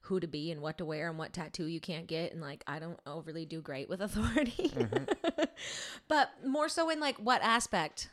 [0.01, 2.31] who to be and what to wear and what tattoo you can't get.
[2.33, 4.69] And like i don't overly do great with authority.
[4.69, 5.43] Mm-hmm.
[6.07, 8.09] But more so in like what aspect?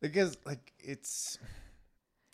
[0.00, 1.38] Because like it's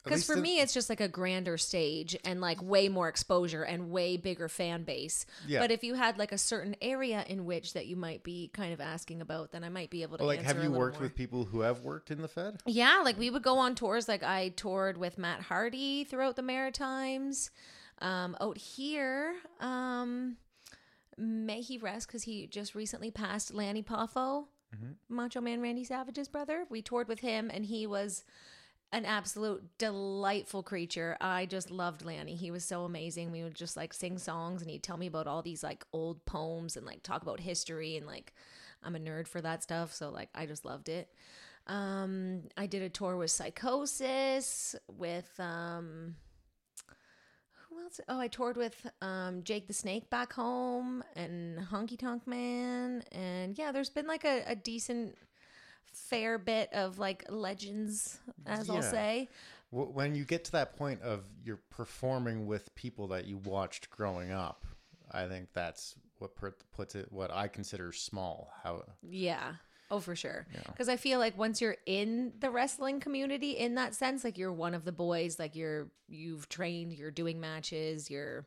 [0.05, 3.63] because for in- me it's just like a grander stage and like way more exposure
[3.63, 5.61] and way bigger fan base Yeah.
[5.61, 8.73] but if you had like a certain area in which that you might be kind
[8.73, 11.05] of asking about then i might be able to like have you worked more.
[11.05, 12.61] with people who have worked in the Fed?
[12.67, 14.09] Yeah, like we would go on tours.
[14.09, 17.51] Like I toured with Matt Hardy throughout the Maritimes.
[18.01, 20.37] Um, out here, um,
[21.17, 23.55] may he rest because he just recently passed.
[23.55, 24.47] Lanny Poffo,
[25.09, 26.65] Macho Man Randy Savage's brother.
[26.69, 28.25] We toured with him, and he was
[28.95, 31.17] an absolute delightful creature.
[31.21, 32.35] I just loved Lanny.
[32.35, 33.31] He was so amazing.
[33.31, 36.25] We would just like sing songs, and he'd tell me about all these like old
[36.25, 38.33] poems and like talk about history and like.
[38.87, 41.09] I'm a nerd for that stuff, so like I just loved it.
[41.67, 46.17] Um, I did a tour with Psicosis, with um,
[47.71, 48.01] who else?
[48.09, 53.57] Oh, I toured with um Jake the Snake back home and Honky Tonk Man, and
[53.57, 55.17] yeah, there's been like a, a decent
[55.93, 59.29] fair bit of like legends, as I'll say.
[59.71, 64.31] When you get to that point of you're performing with people that you watched growing
[64.31, 64.65] up,
[65.11, 68.53] I think that's what per- puts it what I consider small.
[68.63, 69.55] How Yeah.
[69.91, 70.47] Oh, for sure.
[70.67, 74.53] Because I feel like once you're in the wrestling community, in that sense, like you're
[74.53, 78.47] one of the boys, like you're you've trained, you're doing matches, you're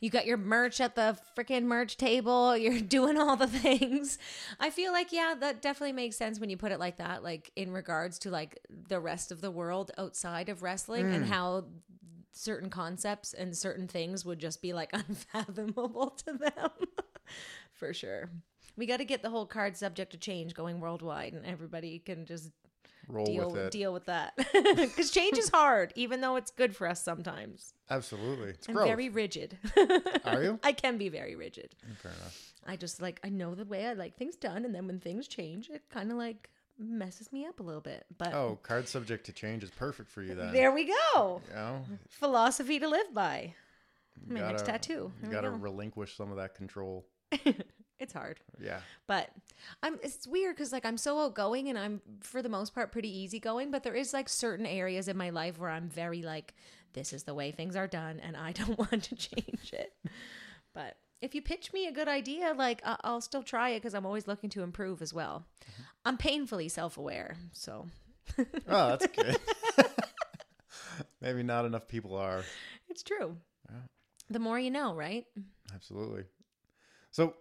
[0.00, 4.18] you got your merch at the freaking merch table, you're doing all the things.
[4.58, 7.52] I feel like yeah, that definitely makes sense when you put it like that, like
[7.56, 8.58] in regards to like
[8.88, 11.28] the rest of the world outside of wrestling and mm.
[11.28, 11.64] how
[12.32, 16.70] certain concepts and certain things would just be like unfathomable to them.
[17.72, 18.30] For sure.
[18.76, 22.24] We got to get the whole card subject to change going worldwide and everybody can
[22.24, 22.50] just
[23.10, 23.70] roll deal with it?
[23.72, 24.34] deal with that.
[24.96, 27.74] Cuz change is hard even though it's good for us sometimes.
[27.90, 28.86] Absolutely, it's I'm growth.
[28.88, 29.58] very rigid.
[30.24, 30.58] Are you?
[30.64, 31.74] I can be very rigid.
[31.88, 32.52] Mm, fair enough.
[32.66, 35.26] I just like I know the way I like things done and then when things
[35.28, 38.06] change it kind of like messes me up a little bit.
[38.16, 40.52] But Oh, card subject to change is perfect for you then.
[40.52, 41.42] there we go.
[41.48, 43.54] You know, Philosophy to live by.
[44.26, 45.12] You My next gotta- tattoo.
[45.20, 47.06] There we got to relinquish some of that control.
[48.00, 48.40] It's hard.
[48.60, 48.80] Yeah.
[49.06, 49.30] But
[49.82, 53.14] I'm it's weird because like I'm so outgoing and I'm for the most part pretty
[53.16, 56.54] easygoing, but there is like certain areas in my life where I'm very like,
[56.94, 59.92] this is the way things are done and I don't want to change it.
[60.72, 64.06] But if you pitch me a good idea, like I'll still try it because I'm
[64.06, 65.44] always looking to improve as well.
[65.62, 65.82] Mm-hmm.
[66.06, 67.86] I'm painfully self aware, so
[68.68, 69.36] Oh, that's good.
[71.20, 72.42] Maybe not enough people are.
[72.88, 73.36] it's true.
[73.68, 73.76] Yeah.
[74.30, 75.26] The more you know, right?
[75.74, 76.24] Absolutely.
[77.10, 77.34] So,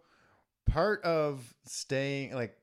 [0.70, 2.56] part of staying like,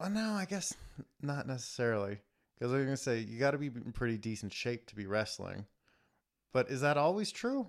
[0.00, 0.74] oh no, I guess
[1.22, 2.18] not necessarily.
[2.58, 5.06] Because I was gonna say you got to be in pretty decent shape to be
[5.06, 5.66] wrestling,
[6.52, 7.66] but is that always true?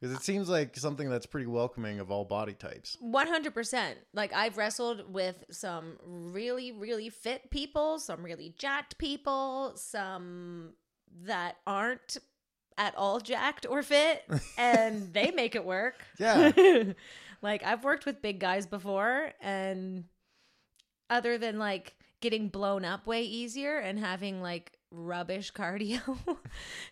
[0.00, 2.98] Because it seems like something that's pretty welcoming of all body types.
[3.02, 3.94] 100%.
[4.12, 10.74] Like I've wrestled with some really really fit people, some really jacked people, some
[11.22, 12.18] that aren't
[12.76, 14.24] at all jacked or fit
[14.58, 16.04] and they make it work.
[16.18, 16.52] Yeah.
[17.42, 20.04] like I've worked with big guys before and
[21.10, 26.00] other than like getting blown up way easier and having like rubbish cardio,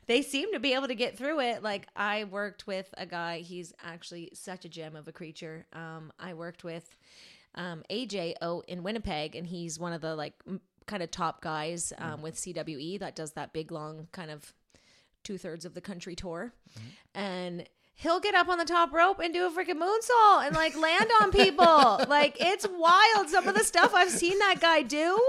[0.07, 1.63] they seem to be able to get through it.
[1.63, 5.67] Like I worked with a guy, he's actually such a gem of a creature.
[5.73, 6.97] Um, I worked with
[7.55, 11.41] um, AJ O in Winnipeg, and he's one of the like m- kind of top
[11.43, 14.53] guys um, with CWE that does that big long kind of
[15.23, 16.53] two thirds of the country tour,
[17.15, 17.67] and.
[17.95, 21.09] He'll get up on the top rope and do a freaking moonsault and like land
[21.21, 21.65] on people.
[22.09, 23.29] like it's wild.
[23.29, 25.21] Some of the stuff I've seen that guy do.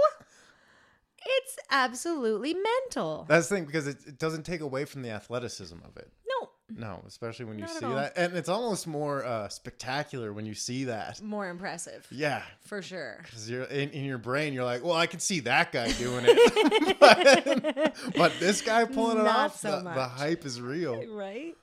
[1.26, 3.26] It's absolutely mental.
[3.30, 6.12] That's the thing because it, it doesn't take away from the athleticism of it.
[6.28, 10.46] No, No, especially when you Not see that, and it's almost more uh, spectacular when
[10.46, 11.22] you see that.
[11.22, 13.20] more impressive Yeah, for sure.
[13.24, 16.26] because you're in, in your brain, you're like, well, I can see that guy doing
[16.28, 21.06] it, but, but this guy pulling it off, so the, the hype is real.
[21.08, 21.56] Right?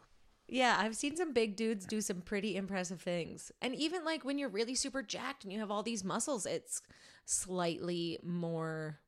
[0.53, 3.53] Yeah, I've seen some big dudes do some pretty impressive things.
[3.63, 6.83] And even like when you're really super jacked and you have all these muscles, it's
[7.25, 8.99] slightly more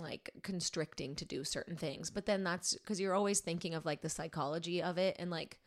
[0.00, 2.10] like constricting to do certain things.
[2.10, 5.60] But then that's because you're always thinking of like the psychology of it and like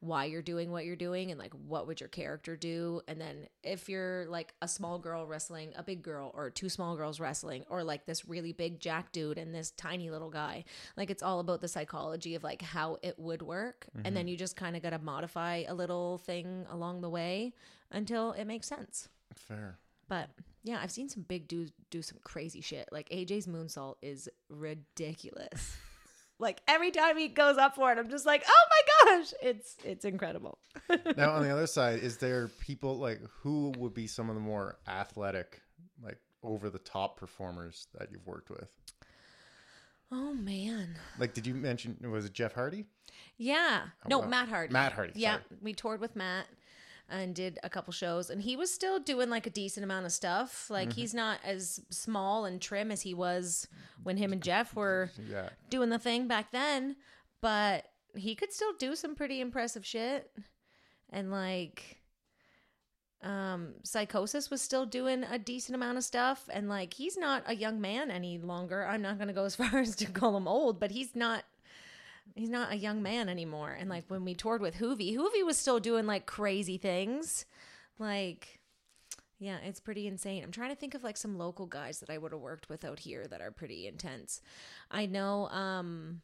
[0.00, 3.00] why you're doing what you're doing and like what would your character do.
[3.08, 6.96] And then if you're like a small girl wrestling a big girl or two small
[6.96, 10.64] girls wrestling or like this really big jack dude and this tiny little guy
[10.96, 13.86] like it's all about the psychology of like how it would work.
[14.04, 14.28] And then mm-hmm.
[14.28, 17.54] you just kind of got to modify a little thing along the way
[17.90, 19.08] until it makes sense.
[19.34, 19.78] Fair.
[20.08, 20.30] but
[20.64, 22.88] yeah i've seen some big dudes do some crazy shit.
[22.92, 25.76] Like aj's moonsault is ridiculous.
[26.40, 29.76] Like every time he goes up for it i'm just like oh my gosh it's
[29.84, 30.58] it's incredible
[31.16, 34.40] Now, on the other side, is there people like who would be some of the
[34.40, 35.60] more athletic,
[36.02, 38.70] like over the top performers that you've worked with?
[40.10, 42.86] oh man Like, did you mention was it Jeff Hardy?
[43.36, 45.44] yeah no well, matt hardy Matt Hardy, yeah sorry.
[45.60, 46.46] we toured with matt
[47.10, 50.12] and did a couple shows and he was still doing like a decent amount of
[50.12, 51.00] stuff like Mm-hmm.
[51.00, 53.66] he's not as small and trim as he was
[54.02, 55.48] when him and jeff were Yeah.
[55.70, 56.96] doing the thing back then,
[57.40, 60.30] but he could still do some pretty impressive shit.
[61.10, 61.98] And like
[63.22, 67.56] um Psicosis was still doing a decent amount of stuff and like he's not a
[67.56, 68.86] young man any longer.
[68.86, 71.44] I'm not going to go as far as to call him old, but he's not
[72.34, 73.76] he's not a young man anymore.
[73.78, 77.44] And like when we toured with Hoovy, Hoovy was still doing like crazy things.
[77.98, 78.60] Like
[79.40, 80.42] yeah, it's pretty insane.
[80.42, 82.84] I'm trying to think of like some local guys that I would have worked with
[82.84, 84.40] out here that are pretty intense.
[84.90, 86.22] I know um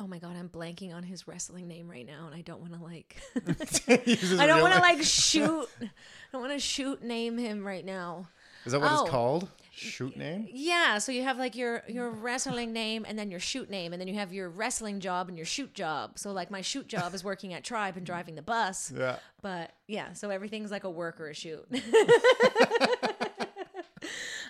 [0.00, 2.72] Oh my god, I'm blanking on his wrestling name right now and I don't want
[2.74, 3.16] to like
[4.40, 5.88] I don't want to like shoot I
[6.32, 8.28] don't want to shoot name him right now.
[8.64, 9.02] Is that what Oh.
[9.02, 9.48] it's called?
[9.72, 10.48] Shoot name?
[10.50, 14.00] Yeah, so you have like your your wrestling name and then your shoot name and
[14.00, 16.18] then you have your wrestling job and your shoot job.
[16.18, 18.92] So like my shoot job is working at Tribe and driving the bus.
[18.96, 19.16] Yeah.
[19.40, 21.64] But yeah, so everything's like a work or a shoot.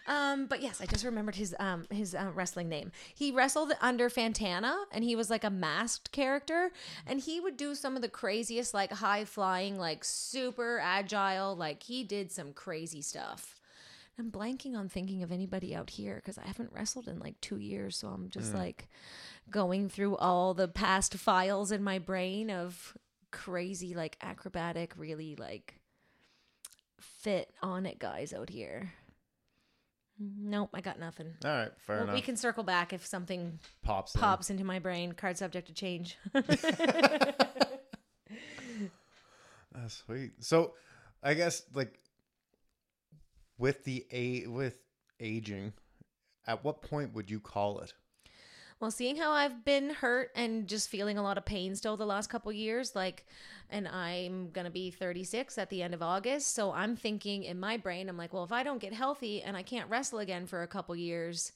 [0.09, 2.91] Um, but yes, I just remembered his um his uh, wrestling name.
[3.15, 6.71] He wrestled under Fantana, and he was like a masked character,
[7.07, 11.55] and he would do some of the craziest, like high flying, like super agile.
[11.55, 13.55] Like he did some crazy stuff.
[14.19, 17.59] I'm blanking on thinking of anybody out here because I haven't wrestled in like two
[17.59, 18.89] years, so I'm just like
[19.51, 22.97] going through all the past files in my brain of
[23.31, 25.75] crazy like acrobatic really like
[26.99, 28.95] fit on it guys out here
[30.19, 31.71] nope i got nothing All right.
[31.87, 32.15] Fair well, enough.
[32.15, 34.15] we can circle back if something Pops.
[34.15, 34.21] in.
[34.21, 36.65] pops into my brain card subject to change That's
[39.75, 40.33] ah, sweet.
[40.41, 40.75] So,
[41.23, 41.99] I guess like
[43.59, 44.77] with the a with
[45.21, 45.73] aging,
[46.47, 47.93] at what point would you call it?
[48.81, 52.07] Well, seeing how I've been hurt and just feeling a lot of pain still the
[52.07, 53.27] last couple years, like,
[53.71, 57.77] and I'm gonna be 36 at the end of August, so I'm thinking in my
[57.77, 60.63] brain, I'm like, well, if I don't get healthy and I can't wrestle again for
[60.63, 61.53] a couple years,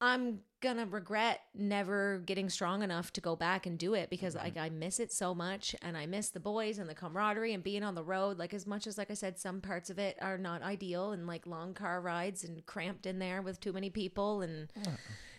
[0.00, 4.44] I'm gonna regret never getting strong enough to go back and do it because mm-hmm.
[4.44, 7.62] like I miss it so much and I miss the boys and the camaraderie and
[7.62, 8.38] being on the road.
[8.38, 11.26] Like as much as like I said, some parts of it are not ideal and
[11.26, 14.70] like long car rides and cramped in there with too many people and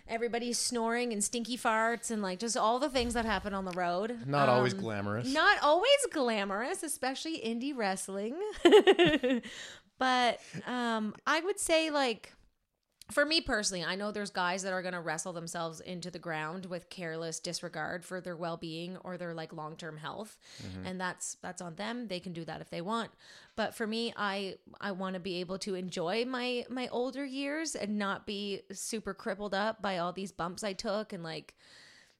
[0.08, 3.72] everybody's snoring and stinky farts and like just all the things that happen on the
[3.72, 4.20] road.
[4.28, 5.34] Not always Um, glamorous.
[5.34, 8.36] Not always glamorous, especially indie wrestling.
[9.98, 12.34] but um, I would say, like,
[13.12, 16.20] for me personally, I know there's guys that are going to wrestle themselves into the
[16.20, 20.88] ground with careless disregard for their well-being or their like long-term health, mm-hmm.
[20.88, 22.08] and that's that's on them.
[22.08, 23.12] They can do that if they want.
[23.56, 27.76] But for me, I I want to be able to enjoy my my older years
[27.76, 31.56] and not be super crippled up by all these bumps I took and like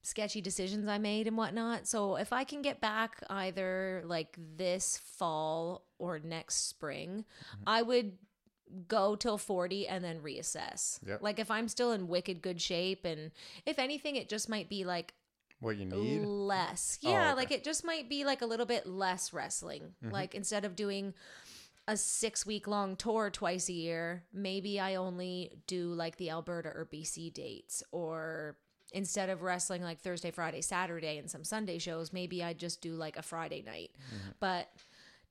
[0.04, 1.88] sketchy decisions I made and whatnot.
[1.88, 7.64] So if I can get back either like this fall or next spring, mm-hmm.
[7.66, 8.14] I would
[8.88, 11.00] go till 40 and then reassess.
[11.06, 11.22] Yep.
[11.22, 13.32] Like if I'm still in wicked good shape and
[13.66, 15.14] if anything it just might be like
[15.60, 16.22] what you need?
[16.26, 17.00] less.
[17.04, 17.28] Oh, Yeah, okay.
[17.28, 17.38] Mm-hmm.
[17.38, 19.94] like it just might be like a little bit less wrestling.
[20.02, 21.14] Like instead of doing
[21.88, 26.70] a six week long tour twice a year, maybe I only do like the Alberta
[26.70, 27.84] or BC dates.
[27.92, 28.58] Or
[28.92, 32.94] instead of wrestling like Thursday, Friday, Saturday, and some Sunday shows, maybe I just do
[32.94, 33.92] like a Friday night.
[34.08, 34.30] Mm-hmm.
[34.40, 34.70] But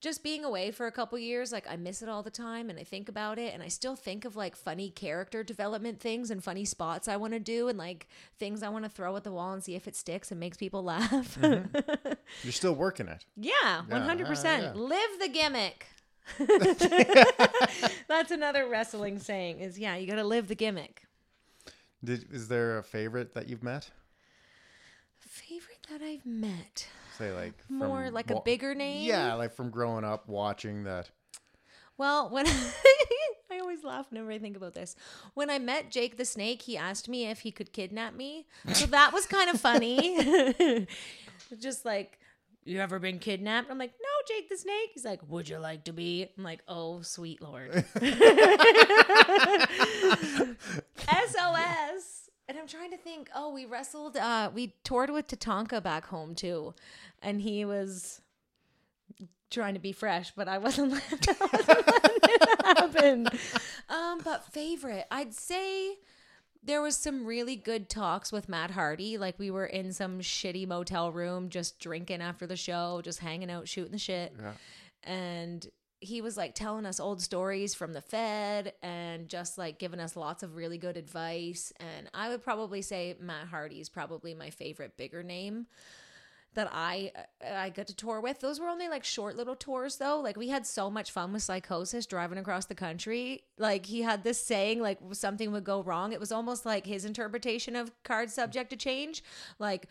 [0.04, 2.78] just being away for a couple years, like I miss it all the time and
[2.78, 6.44] I think about it and I still think of like funny character development things and
[6.44, 8.06] funny spots I want to do and like
[8.38, 10.58] things I want to throw at the wall and see if it sticks and makes
[10.58, 11.38] people laugh.
[11.40, 13.24] You're still working it.
[13.36, 14.62] yeah, one hundred uh, percent.
[14.62, 14.72] yeah.
[14.74, 15.86] Live the gimmick.
[18.08, 21.04] That's another wrestling saying is yeah, you got to live the gimmick.
[22.04, 23.90] Did, is there a favorite that you've met?
[25.18, 26.88] Favorite that I've met.
[27.18, 29.04] Say like More like a wa- bigger name?
[29.04, 31.10] Yeah, like from growing up watching that.
[31.96, 32.46] Well, when
[33.50, 34.96] I always laugh whenever I think about this.
[35.34, 38.46] When I met Jake the Snake, he asked me if he could kidnap me.
[38.72, 40.86] So that was kind of funny.
[41.60, 42.18] Just like,
[42.64, 43.70] you ever been kidnapped?
[43.70, 44.90] I'm like, no, Jake the Snake.
[44.94, 46.28] He's like, would you like to be?
[46.36, 47.84] I'm like, oh, sweet Lord.
[51.28, 52.23] SOS.
[52.48, 56.34] And I'm trying to think, oh, we wrestled, uh, we toured with Tatanka back home
[56.34, 56.74] too.
[57.22, 58.20] And he was
[59.50, 63.28] trying to be fresh, but I wasn't, I wasn't letting it happen.
[63.88, 65.96] Um, but favorite, I'd say
[66.62, 69.16] there was some really good talks with Matt Hardy.
[69.16, 73.50] Like we were in some shitty motel room, just drinking after the show, just hanging
[73.50, 74.34] out, shooting the shit.
[74.38, 74.52] Yeah.
[75.02, 75.66] And
[76.04, 80.16] he was like telling us old stories from the Fed and just like giving us
[80.16, 81.72] lots of really good advice.
[81.80, 85.66] And I would probably say Matt Hardy is probably my favorite bigger name
[86.54, 87.12] that I
[87.44, 88.40] I got to tour with.
[88.40, 90.20] Those were only like short little tours though.
[90.20, 93.44] Like we had so much fun with Psicosis driving across the country.
[93.58, 96.12] Like he had this saying like something would go wrong.
[96.12, 99.22] It was almost like his interpretation of card subject to change.
[99.58, 99.88] Like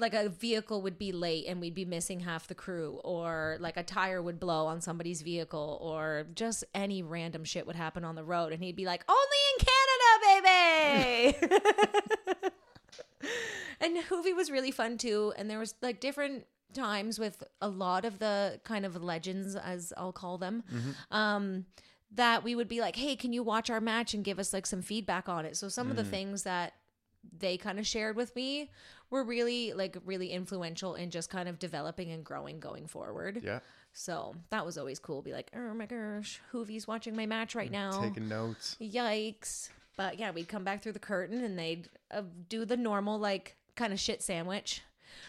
[0.00, 3.76] like a vehicle would be late and we'd be missing half the crew or like
[3.76, 8.14] a tire would blow on somebody's vehicle or just any random shit would happen on
[8.14, 12.50] the road and he'd be like only in Canada baby
[13.80, 15.32] and Juvi was really fun too.
[15.36, 19.92] And there was like different times with a lot of the kind of legends, as
[19.96, 21.16] I'll call them, mm-hmm.
[21.16, 21.66] um,
[22.12, 24.66] that we would be like, "Hey, can you watch our match and give us like
[24.66, 26.10] some feedback on it?" So some of the mm-hmm.
[26.10, 26.74] things that
[27.36, 28.70] they kind of shared with me
[29.10, 33.40] were really like really influential in just kind of developing and growing going forward.
[33.42, 33.60] Yeah.
[33.92, 35.22] So that was always cool.
[35.22, 38.02] Be like, oh my gosh, Juvi's watching my match right mm, now.
[38.02, 38.76] Taking notes.
[38.80, 39.70] Yikes.
[39.96, 43.56] But yeah, we'd come back through the curtain and they'd uh, do the normal, like,
[43.76, 44.82] kind of shit sandwich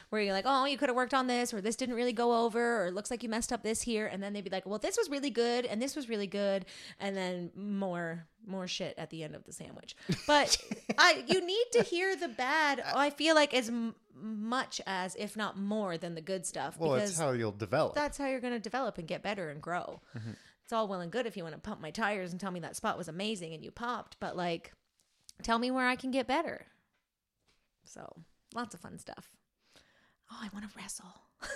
[0.10, 2.45] where you're like, oh, you could have worked on this, or this didn't really go
[2.45, 4.08] over, or it looks like you messed up this here.
[4.08, 6.65] And then they'd be like, well, this was really good, and this was really good.
[6.99, 9.95] And then more, more shit at the end of the sandwich.
[10.25, 10.58] But
[10.97, 15.36] I, you need to hear the bad, I feel like, as m- much as, if
[15.38, 16.77] not more, than the good stuff.
[16.77, 17.93] Well, that's how you'll develop.
[17.93, 20.01] that's how you're going to develop and get better and grow.
[20.67, 22.60] It's all well and good if you want to pump my tires and tell me
[22.60, 24.73] that spot was amazing and you popped, but like,
[25.41, 26.65] tell me where I can get better.
[27.86, 28.17] So,
[28.53, 29.30] lots of fun stuff.
[30.30, 31.05] Oh, I want to wrestle.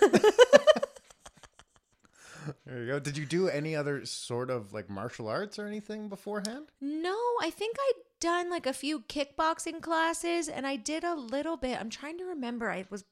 [2.64, 2.98] there you go.
[2.98, 6.72] Did you do any other sort of like martial arts or anything beforehand?
[6.80, 11.58] No, I think I'd done like a few kickboxing classes and I did a little
[11.58, 11.78] bit.
[11.78, 12.70] I'm trying to remember.
[12.70, 13.04] I was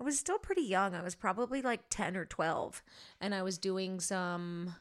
[0.00, 0.94] I was still pretty young.
[0.94, 2.84] I was probably like 10 or 12
[3.20, 4.76] and I was doing some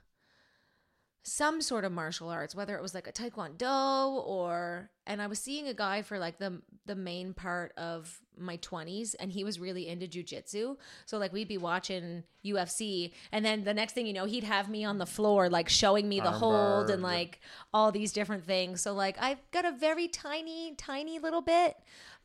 [1.24, 5.40] some sort of martial arts, whether it was like a taekwondo or and I was
[5.40, 9.58] seeing a guy for like the the main part of my 20s and he was
[9.58, 10.76] really into jujitsu.
[11.06, 14.70] So like we'd be watching UFC and then the next thing you know he'd have
[14.70, 17.40] me on the floor like showing me the hold and like
[17.74, 18.82] all these different things.
[18.82, 21.78] So like I've got a very tiny tiny little bit,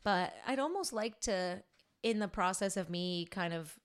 [0.02, 1.62] but I'd almost like to
[2.02, 3.78] in the process of me kind of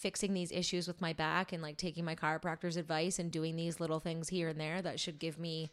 [0.00, 3.78] fixing these issues with my back and like taking my chiropractor's advice and doing these
[3.80, 5.70] little things here and there that should give me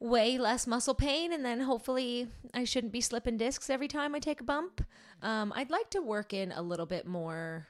[0.00, 4.18] way less muscle pain and then hopefully I shouldn't be slipping discs every time I
[4.18, 4.84] take a bump.
[5.22, 7.66] Um, I'd like to work in a little bit more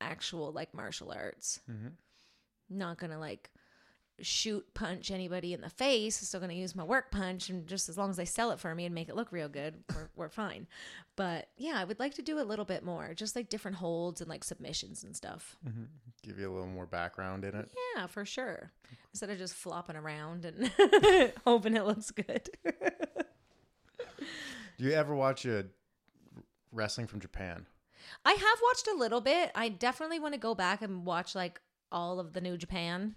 [0.00, 1.60] actual like martial arts.
[2.68, 3.50] Not gonna like
[4.20, 6.16] shoot punch anybody in the face.
[6.16, 8.74] Still gonna use my work punch and just as long as they sell it for
[8.74, 10.66] me and make it look real good, we're, we're fine.
[11.16, 14.20] But yeah, I would like to do a little bit more, just like different holds
[14.20, 15.56] and like submissions and stuff.
[15.66, 15.84] Mm-hmm.
[16.22, 17.70] Give you a little more background in it.
[17.94, 18.72] Yeah, for sure.
[19.12, 20.70] Instead of just flopping around and
[21.46, 22.50] hoping it looks good.
[24.78, 25.66] Do you ever watch a
[26.72, 27.66] wrestling from Japan?
[28.24, 29.50] I have watched a little bit.
[29.54, 31.60] I definitely want to go back and watch like
[31.92, 33.14] all of the New Japan,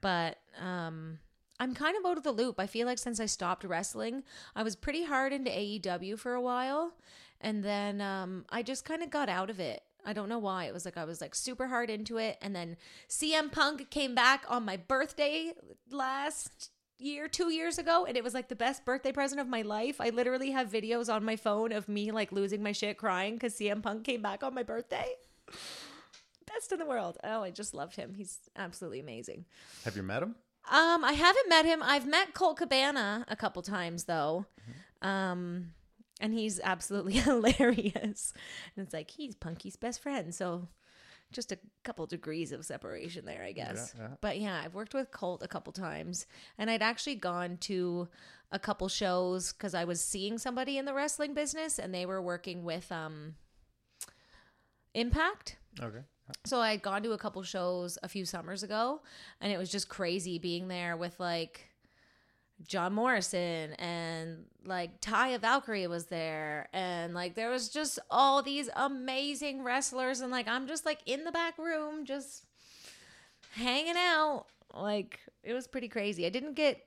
[0.00, 1.18] but um
[1.58, 2.58] I'm kind of out of the loop.
[2.58, 4.22] I feel like since I stopped wrestling,
[4.56, 6.94] I was pretty hard into AEW for a while,
[7.40, 9.82] and then um I just kind of got out of it.
[10.04, 10.64] I don't know why.
[10.64, 12.76] It was like I was like super hard into it, and then
[13.08, 15.52] CM Punk came back on my birthday
[15.90, 19.62] last year, two years ago, and it was like the best birthday present of my
[19.62, 20.00] life.
[20.00, 23.54] I literally have videos on my phone of me like losing my shit crying because
[23.54, 25.12] CM Punk came back on my birthday.
[26.54, 27.16] Best in the world.
[27.24, 28.14] Oh, I just loved him.
[28.14, 29.44] He's absolutely amazing.
[29.84, 30.34] Have you met him?
[30.70, 31.82] Um, I haven't met him.
[31.82, 34.46] I've met Colt Cabana a couple times though.
[35.02, 35.72] Um,
[36.20, 38.34] and he's absolutely hilarious.
[38.76, 40.68] And it's like he's Punky's best friend, so
[41.32, 43.94] just a couple degrees of separation there, I guess.
[43.96, 44.08] yeah.
[44.20, 46.26] But yeah, I've worked with Colt a couple times,
[46.58, 48.08] and I'd actually gone to
[48.50, 52.20] a couple shows because I was seeing somebody in the wrestling business, and they were
[52.20, 53.36] working with um
[54.94, 55.56] Impact.
[55.80, 56.00] Okay.
[56.44, 59.00] So I had gone to a couple shows a few summers ago,
[59.40, 61.68] and it was just crazy being there with like
[62.66, 68.68] John Morrison and like Taya Valkyrie was there, and like there was just all these
[68.76, 72.44] amazing wrestlers, and like I'm just like in the back room just
[73.52, 74.46] hanging out.
[74.74, 76.26] Like it was pretty crazy.
[76.26, 76.86] I didn't get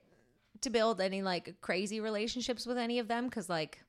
[0.62, 3.83] to build any like crazy relationships with any of them because like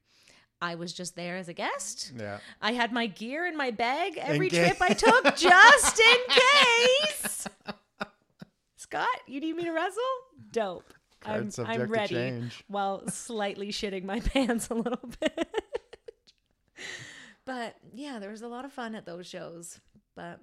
[0.62, 2.14] I was just there as a guest.
[2.18, 2.40] Yeah.
[2.62, 6.18] I had my gear in my bag every trip I took just in
[7.10, 7.48] case.
[8.78, 10.02] Scott, you need me to wrestle?
[10.52, 10.94] Dope.
[11.26, 15.48] I'm, I'm ready while slightly shitting my pants a little bit.
[17.46, 19.80] but yeah, there was a lot of fun at those shows.
[20.16, 20.40] But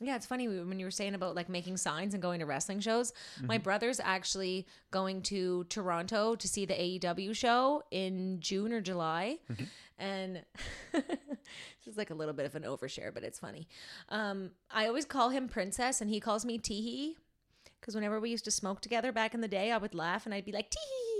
[0.00, 2.80] yeah, it's funny when you were saying about like making signs and going to wrestling
[2.80, 3.12] shows.
[3.40, 9.38] My brother's actually going to Toronto to see the AEW show in June or July.
[9.98, 10.42] And
[10.92, 13.68] this is like a little bit of an overshare, but it's funny.
[14.08, 17.14] Um, I always call him Princess and he calls me Teehee.
[17.80, 20.34] Because whenever we used to smoke together back in the day, I would laugh and
[20.34, 21.11] I'd be like, Teehee.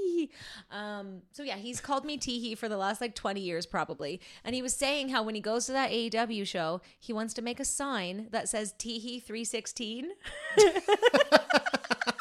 [0.70, 4.20] Um, so yeah, he's called me Teehee for the last like 20 years probably.
[4.44, 7.42] And he was saying how when he goes to that AEW show, he wants to
[7.42, 10.11] make a sign that says Teehee 316.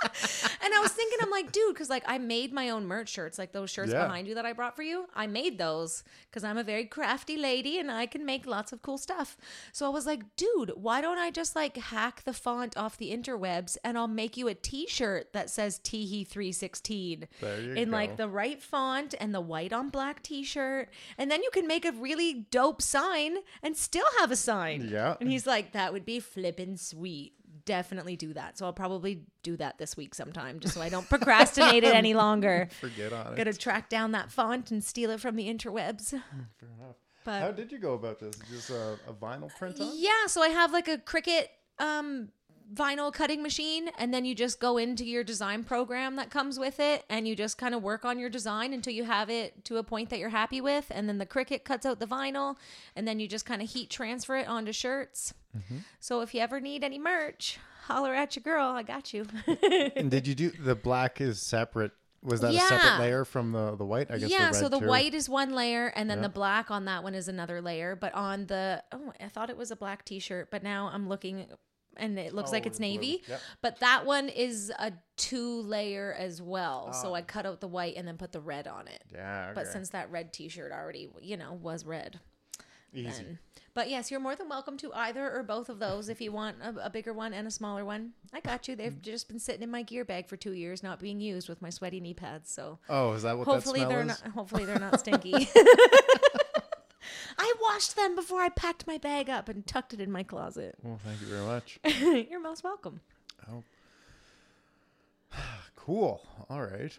[0.04, 3.38] and I was thinking, I'm like, dude, because like I made my own merch shirts,
[3.38, 4.04] like those shirts Yeah.
[4.04, 5.08] behind you that I brought for you.
[5.16, 8.82] I made those because I'm a very crafty lady and I can make lots of
[8.82, 9.38] cool stuff.
[9.72, 13.12] So I was like, dude, why don't I just like hack the font off the
[13.16, 17.92] interwebs and I'll make you a T-shirt that says Teehee 316 in go.
[17.92, 21.86] like the right font and the white on black T-shirt, and then you can make
[21.86, 24.88] a really dope sign and still have a sign.
[24.92, 25.16] Yeah.
[25.20, 27.34] And he's like, that would be flippin' sweet.
[27.66, 28.58] Definitely do that.
[28.58, 32.14] So I'll probably do that this week sometime, just so I don't procrastinate it any
[32.26, 32.70] longer.
[32.80, 33.38] Forget on it.
[33.38, 36.10] Gotta track down that font and steal it from the interwebs.
[36.12, 36.22] Fair
[36.80, 36.96] enough.
[37.24, 38.36] But How did you go about this?
[38.50, 39.92] Just a, a vinyl print on?
[39.94, 41.46] Yeah, so I have like a Cricut
[41.80, 42.30] um
[42.74, 46.80] vinyl cutting machine and then you just go into your design program that comes with
[46.80, 49.78] it and you just kind of work on your design until you have it to
[49.78, 52.56] a point that you're happy with and then the Cricut cuts out the vinyl
[52.96, 55.34] and then you just kind of heat transfer it onto shirts.
[55.58, 55.78] Mm-hmm.
[56.00, 59.26] So if you ever need any merch, holler at your girl, I got you.
[59.96, 61.92] And did you do the black is separate?
[62.24, 64.12] Was that a separate layer from the the white?
[64.12, 64.88] I guess yeah, the so the too.
[64.88, 66.24] white is one layer and then Yeah.
[66.24, 67.96] the black on that one is another layer.
[67.96, 71.48] But on the oh, I thought it was a black t-shirt, but now I'm looking
[72.02, 73.24] and it looks Oh, like it's navy.
[73.30, 73.42] Yep.
[73.62, 76.92] But that one is a two layer as well.
[76.92, 77.18] So Ah.
[77.18, 79.04] I cut out the white and then put the red on it.
[79.14, 79.54] Yeah.
[79.56, 82.20] But since that red t-shirt already, you know, was red.
[82.94, 83.08] Easy.
[83.24, 83.40] then-
[83.74, 86.58] But yes, you're more than welcome to either or both of those if you want
[86.62, 88.12] a, a bigger one and a smaller one.
[88.34, 88.76] I got you.
[88.76, 91.62] They've just been sitting in my gear bag for two years, not being used with
[91.62, 92.52] my sweaty knee pads.
[92.52, 94.08] So Oh, is that what hopefully that they're is?
[94.08, 94.20] not.
[94.34, 95.32] Hopefully they're not stinky.
[97.82, 100.76] Washed them before I packed my bag up and tucked it in my closet.
[100.84, 101.80] Well, thank you very much.
[102.30, 103.02] you're most welcome.
[103.52, 103.64] Oh.
[105.76, 106.22] cool.
[106.48, 106.96] All right.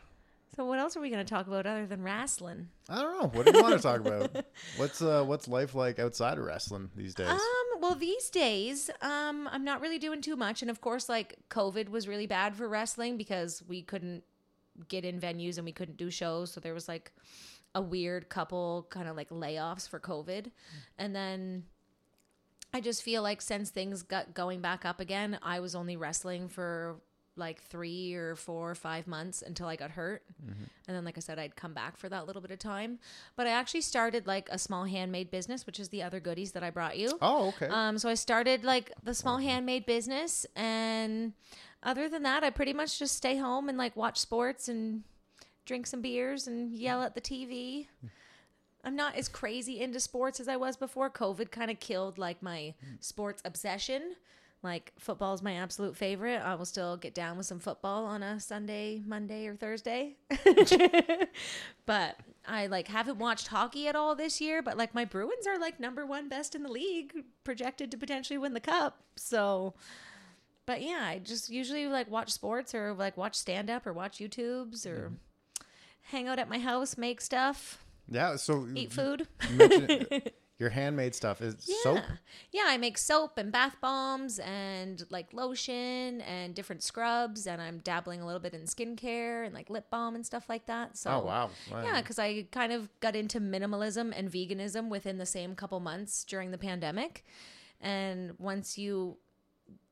[0.57, 2.66] So what else are we going to talk about other than wrestling?
[2.89, 3.28] I don't know.
[3.28, 4.45] What do you want to talk about?
[4.76, 7.28] What's uh what's life like outside of wrestling these days?
[7.28, 11.37] Um, well, these days, um, I'm not really doing too much, and of course, like
[11.49, 14.24] COVID was really bad for wrestling because we couldn't
[14.89, 17.12] get in venues and we couldn't do shows, so there was like
[17.75, 20.51] a weird couple kind of like layoffs for COVID, mm.
[20.99, 21.64] and then
[22.75, 26.49] I just feel like since things got going back up again, I was only wrestling
[26.49, 26.97] for
[27.37, 30.23] like three or four or five months until I got hurt.
[30.43, 30.64] Mm-hmm.
[30.87, 32.99] And then, like I said, I'd come back for that little bit of time.
[33.37, 36.62] But I actually started like a small handmade business, which is the other goodies that
[36.62, 37.18] I brought you.
[37.23, 37.68] oh, okay.
[37.68, 39.49] Um, so I started like the small mm-hmm.
[39.49, 41.33] handmade business, and
[41.83, 45.03] other than that, I pretty much just stay home and like watch sports and
[45.64, 47.86] drink some beers and yell at the TV.
[48.84, 51.08] I'm not as crazy into sports as I was before.
[51.08, 54.16] COVID kind of killed like my sports obsession.
[54.62, 56.38] Like football is my absolute favorite.
[56.38, 60.16] I will still get down with some football on a Sunday, Monday, or Thursday.
[61.86, 64.62] but I like haven't watched hockey at all this year.
[64.62, 68.38] But like my Bruins are like number one best in the league, projected to potentially
[68.38, 69.00] win the cup.
[69.16, 69.74] So,
[70.64, 74.18] but yeah, I just usually like watch sports or like watch stand up or watch
[74.18, 75.14] YouTubes or mm-hmm.
[76.11, 77.82] Hang out at my house, make stuff,
[78.12, 78.36] yeah.
[78.36, 79.26] So eat food.
[80.59, 82.03] your handmade stuff is soap.
[82.53, 87.78] Yeah, I make soap and bath bombs and like lotion and different scrubs, and I'm
[87.78, 90.96] dabbling a little bit in skincare and like lip balm and stuff like that.
[90.96, 91.50] So Oh wow.
[91.70, 91.82] Wow.
[91.84, 96.24] Yeah, because I kind of got into minimalism and veganism within the same couple months
[96.24, 97.24] during the pandemic.
[97.80, 99.16] And once you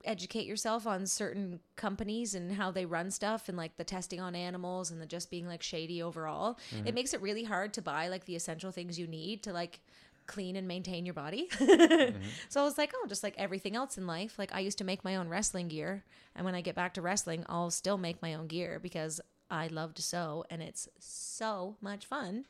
[0.05, 4.35] educate yourself on certain companies and how they run stuff and like the testing on
[4.35, 6.95] animals and the just being like shady overall, it mm-hmm.
[6.95, 9.81] makes it really hard to buy like the essential things you need to like
[10.27, 11.49] clean and maintain your body.
[11.61, 12.23] Mm-hmm.
[12.49, 14.39] So I was like, oh, just like everything else in life.
[14.39, 16.05] Like I used to make my own wrestling gear,
[16.35, 19.21] and when I get back to wrestling, I'll still make my own gear because
[19.51, 22.47] I love to sew and it's so much fun.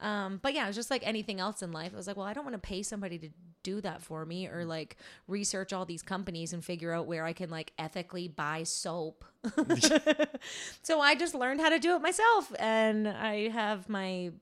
[0.00, 1.92] Um, but yeah, it's just like anything else in life.
[1.92, 3.28] I was like, well, I don't want to pay somebody to
[3.62, 4.96] do that for me or like
[5.28, 9.24] research all these companies and figure out where I can like ethically buy soap.
[10.82, 14.32] so I just learned how to do it myself, and I have my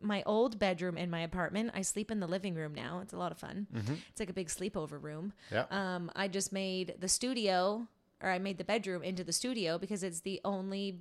[0.00, 1.72] my old bedroom in my apartment.
[1.74, 3.00] I sleep in the living room now.
[3.02, 3.66] It's a lot of fun.
[4.10, 5.32] It's like a big sleepover room.
[5.52, 5.64] Yeah.
[5.70, 7.86] Um, I just made the studio,
[8.22, 11.00] or I made the bedroom into the studio because it's the only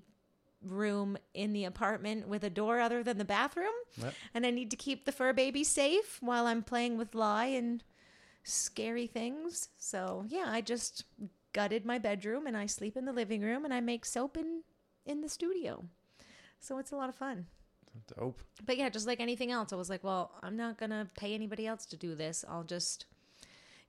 [0.66, 3.74] room in the apartment with a door other than the bathroom.
[4.02, 4.14] Yep.
[4.34, 7.84] And I need to keep the fur baby safe while I'm playing with Lye and
[8.44, 9.70] scary things.
[9.78, 11.06] So yeah, I just
[11.54, 14.64] gutted my bedroom and I sleep in the living room and I make soap in
[15.06, 15.86] in the studio.
[16.60, 17.48] So it's a lot of fun.
[18.18, 18.42] Dope.
[18.66, 21.66] But yeah, just like anything else, I was like, well, I'm not gonna pay anybody
[21.66, 22.46] else to do this.
[22.48, 23.06] I'll just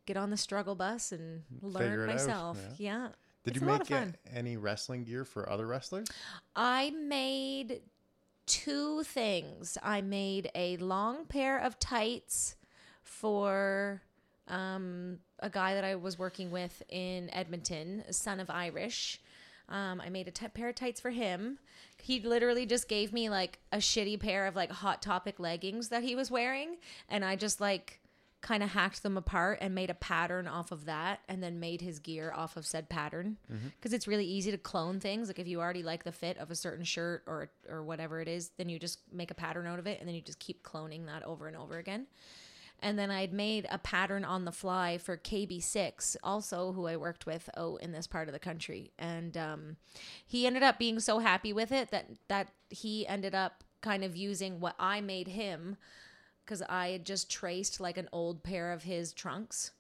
[0.06, 2.58] get on the struggle bus and learn it out, myself.
[2.78, 3.08] Yeah.
[3.44, 6.08] Did It's you a lot of make any wrestling gear for other wrestlers?
[6.54, 7.80] I made
[8.46, 9.78] two things.
[9.82, 12.56] I made a long pair of tights
[13.02, 14.02] for
[14.48, 19.20] um, a guy that I was working with in Edmonton, a son of Irish.
[19.68, 21.58] Um, I made a t- pair of tights for him.
[21.96, 26.02] He literally just gave me like a shitty pair of like hot topic leggings that
[26.02, 26.76] he was wearing,
[27.08, 28.00] and I just like
[28.40, 31.80] kind of hacked them apart and made a pattern off of that and then made
[31.80, 33.36] his gear off of said pattern.
[33.76, 35.28] Because it's really easy to clone things.
[35.28, 38.28] Like if you already like the fit of a certain shirt or or whatever it
[38.28, 40.62] is then you just make a pattern out of it and then you just keep
[40.62, 42.06] cloning that over and over again.
[42.82, 47.26] And then I'd made a pattern on the fly for KB6, also who I worked
[47.26, 48.90] with out in this part of the country.
[48.98, 49.76] And um,
[50.26, 54.16] he ended up being so happy with it that that he ended up kind of
[54.16, 55.76] using what I made him
[56.50, 59.70] because I had just traced like an old pair of his trunks.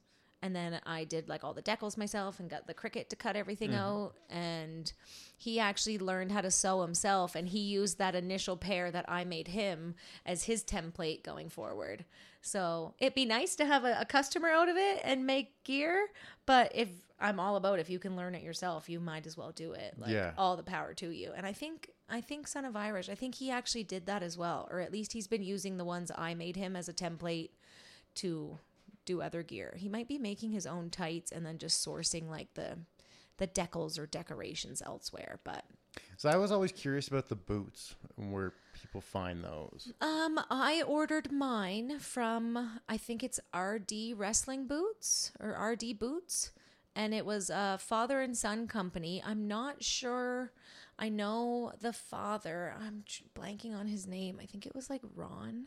[0.40, 3.34] And then I did like all the decals myself and got the Cricut to cut
[3.34, 3.80] everything mm-hmm.
[3.80, 4.14] out.
[4.30, 4.90] And
[5.36, 7.34] he actually learned how to sew himself.
[7.34, 12.04] And he used that initial pair that I made him as his template going forward.
[12.40, 16.06] So it'd be nice to have a, a customer out of it and make gear.
[16.46, 19.50] But if I'm all about if you can learn it yourself, you might as well
[19.50, 19.94] do it.
[19.98, 20.32] Like Yeah.
[20.38, 21.32] all the power to you.
[21.36, 24.36] And I think I think Son of Irish, I think he actually did that as
[24.36, 24.68] well.
[24.70, 27.50] Or at least he's been using the ones I made him as a template
[28.16, 28.58] to
[29.04, 29.74] do other gear.
[29.76, 32.78] He might be making his own tights and then just sourcing like the
[33.38, 35.40] the decals or decorations elsewhere.
[35.44, 35.64] But
[36.16, 39.92] So I was always curious about the boots and where people find those.
[40.00, 46.52] Um, I ordered mine from I think it's RD Wrestling Boots or RD Boots,
[46.94, 49.22] and it was a father and son company.
[49.24, 50.52] I'm not sure.
[51.00, 52.74] I know the father.
[52.78, 54.38] I'm blanking on his name.
[54.40, 55.66] I think it was like Ron.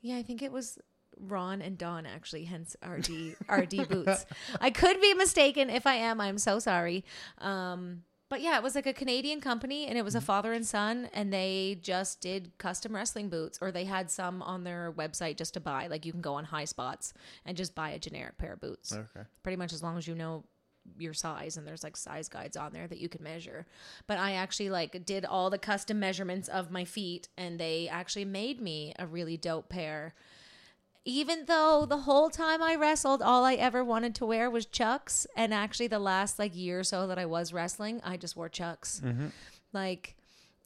[0.00, 0.78] Yeah, I think it was
[1.18, 2.44] Ron and Don actually.
[2.44, 4.24] Hence RD RD Boots.
[4.60, 5.68] I could be mistaken.
[5.68, 7.04] If I am, I'm so sorry.
[7.38, 10.64] Um, but yeah, it was like a Canadian company and it was a father and
[10.64, 15.36] son and they just did custom wrestling boots or they had some on their website
[15.36, 15.88] just to buy.
[15.88, 17.12] Like you can go on Highspots
[17.44, 18.92] and just buy a generic pair of boots.
[18.92, 19.26] Okay.
[19.42, 20.44] Pretty much as long as you know
[20.98, 23.66] your size and there's like size guides on there that you can measure.
[24.06, 28.24] But I actually like did all the custom measurements of my feet and they actually
[28.24, 30.14] made me a really dope pair
[31.04, 35.26] even though the whole time I wrestled, all I ever wanted to wear was Chucks.
[35.36, 38.48] And actually, the last like year or so that I was wrestling, I just wore
[38.48, 39.00] Chucks.
[39.72, 40.16] Like,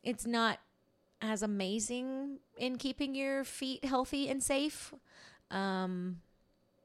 [0.04, 0.60] it's not
[1.20, 4.94] as amazing in keeping your feet healthy and safe.
[5.50, 6.20] Um,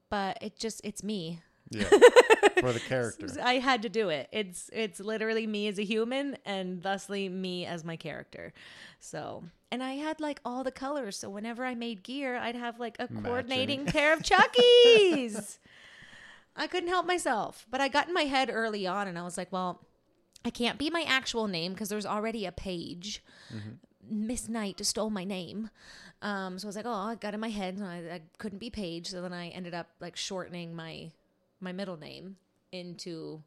[0.10, 1.40] but it just, it's me.
[1.70, 1.84] Yeah.
[2.60, 3.28] For the character.
[3.44, 4.30] I had to do it.
[4.32, 8.54] It's it's literally me as a human and thusly me as my character.
[9.00, 11.18] So, and I had like all the colors.
[11.18, 15.58] So whenever I made gear, I'd have like a coordinating pair of Chuckies.
[16.56, 17.66] I couldn't help myself.
[17.70, 19.82] But I got in my head early on and I was like, well,
[20.46, 23.24] I can't be my actual name because there's already a Paige.
[24.10, 25.70] Miss Knight just stole my name.
[26.22, 27.76] Um, so I was like, oh, I got in my head.
[27.76, 29.08] And I, I couldn't be Paige.
[29.08, 31.12] So then I ended up like shortening my
[31.64, 32.38] my middle name
[32.72, 33.42] into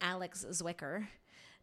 [0.00, 1.06] Alix Zwicker.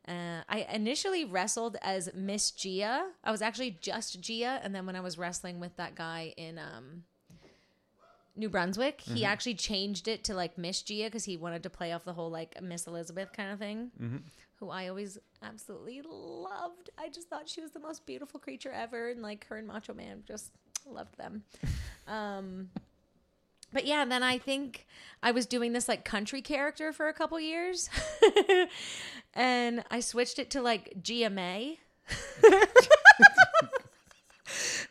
[0.08, 3.08] Uh, I initially wrestled as Miss Gia.
[3.24, 6.60] I was actually just Gia, and then when I was wrestling with that guy in
[6.60, 7.04] um,
[8.36, 11.92] New Brunswick, he actually changed it to like Miss Gia because he wanted to play
[11.92, 13.92] off the whole like Miss Elizabeth kind of thing.
[14.60, 16.90] Who I always absolutely loved.
[16.98, 19.94] I just thought she was the most beautiful creature ever, and like her and Macho
[19.94, 20.52] Man just
[20.86, 21.44] loved them.
[22.08, 22.70] um,
[23.76, 24.88] but yeah, then I think
[25.21, 27.89] I was doing this like country character for a couple years.
[29.34, 31.80] and I switched it to like GMA.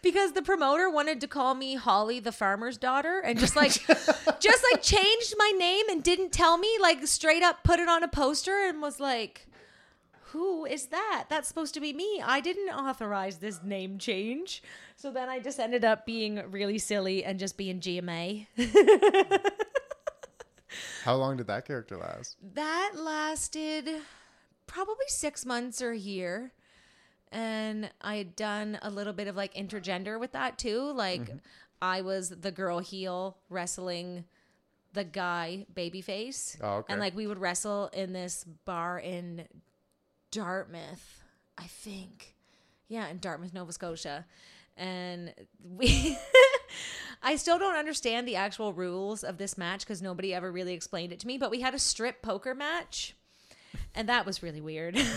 [0.02, 3.72] because the promoter wanted to call me Holly the farmer's daughter and just like
[4.38, 8.02] just like changed my name and didn't tell me like straight up put it on
[8.02, 9.46] a poster and was like
[10.34, 11.26] who is that?
[11.30, 12.20] That's supposed to be me.
[12.20, 14.64] I didn't authorize this name change.
[14.96, 18.48] So then I just ended up being really silly and just being GMA.
[21.04, 22.36] How long did that character last?
[22.54, 23.88] that lasted
[24.66, 26.50] probably six months or a year.
[27.30, 30.92] And I had done a little bit of like intergender with that too.
[30.92, 31.36] Like mm-hmm.
[31.80, 34.24] I was the girl heel wrestling
[34.94, 36.56] the guy babyface.
[36.60, 36.92] Oh, okay.
[36.92, 39.46] And like we would wrestle in this bar in
[40.34, 41.22] Dartmouth,
[41.56, 42.34] I think.
[42.88, 44.26] Yeah, in Dartmouth, Nova Scotia.
[44.76, 45.32] And
[45.62, 46.18] we
[47.22, 51.12] I still don't understand the actual rules of this match because nobody ever really explained
[51.12, 53.14] it to me, but we had a strip poker match.
[53.94, 54.98] And that was really weird.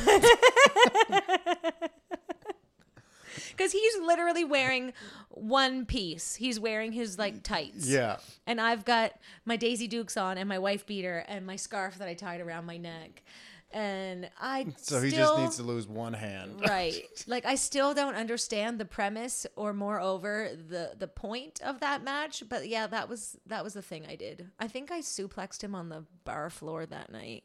[3.58, 4.94] Because he's literally wearing
[5.30, 6.36] one piece.
[6.36, 7.90] He's wearing his like tights.
[7.90, 8.18] Yeah.
[8.46, 9.14] And I've got
[9.46, 12.66] my Daisy Dukes on and my wife beater and my scarf that I tied around
[12.66, 13.24] my neck.
[13.72, 16.62] And I So he still, just needs to lose one hand.
[16.68, 17.04] right.
[17.28, 22.44] Like I still don't understand the premise or moreover the the point of that match,
[22.48, 24.50] but yeah, that was that was the thing I did.
[24.60, 27.44] I think I suplexed him on the bar floor that night.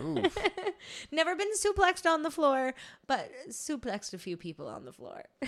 [0.00, 0.36] Oof.
[1.12, 2.74] Never been suplexed on the floor,
[3.06, 5.22] but suplexed a few people on the floor.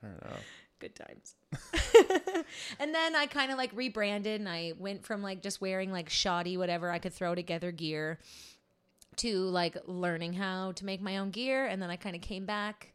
[0.00, 0.44] Fair enough.
[0.78, 1.34] Good times.
[2.78, 6.10] and then I kind of like rebranded and I went from like just wearing like
[6.10, 8.18] shoddy whatever I could throw together gear
[9.18, 12.46] to like learning how to make my own gear and then I kind of came
[12.46, 12.92] back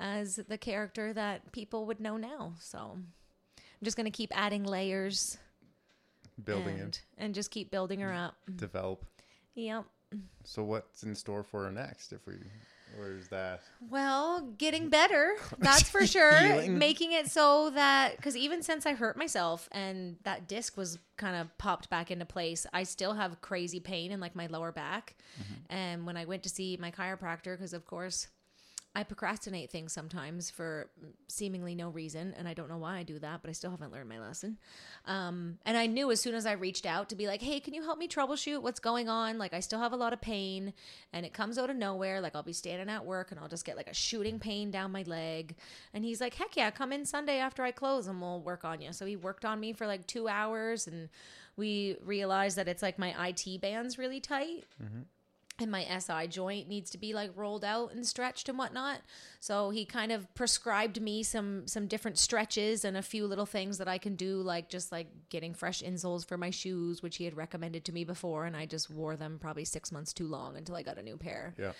[0.00, 2.54] as the character that people would know now.
[2.60, 5.38] So I'm just going to keep adding layers
[6.42, 8.34] Building and, it, and just keep building her up.
[8.56, 9.04] develop.
[9.54, 9.84] Yep.
[10.44, 12.12] So what's in store for her next?
[12.12, 12.34] If we,
[13.02, 13.62] is that?
[13.90, 16.66] Well, getting better, that's for sure.
[16.68, 21.36] Making it so that, because even since I hurt myself and that disc was kind
[21.36, 25.14] of popped back into place, I still have crazy pain in like my lower back.
[25.40, 25.76] Mm-hmm.
[25.76, 28.28] And when I went to see my chiropractor, because of course,
[28.96, 30.88] I procrastinate things sometimes for
[31.26, 33.92] seemingly no reason, and I don't know why I do that, but I still haven't
[33.92, 34.56] learned my lesson.
[35.06, 37.74] Um, and I knew as soon as I reached out to be like, "Hey, can
[37.74, 40.72] you help me troubleshoot what's going on?" Like, I still have a lot of pain,
[41.12, 42.20] and it comes out of nowhere.
[42.20, 44.92] Like, I'll be standing at work, and I'll just get like a shooting pain down
[44.92, 45.56] my leg.
[45.92, 48.80] And he's like, "Heck yeah, come in Sunday after I close, and we'll work on
[48.80, 51.08] you." So he worked on me for like two hours, and
[51.56, 54.64] we realized that it's like my IT band's really tight
[55.60, 59.00] and my SI joint needs to be like rolled out and stretched and whatnot.
[59.40, 63.78] So he kind of prescribed me some some different stretches and a few little things
[63.78, 67.24] that I can do, like just like getting fresh insoles for my shoes, which he
[67.24, 70.56] had recommended to me before, and I just wore them probably six months too long
[70.56, 71.54] until I got a new pair.
[71.58, 71.72] Yeah.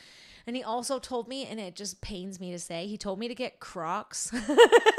[0.46, 3.28] And he also told me, and it just pains me to say, he told me
[3.28, 4.30] to get Crocs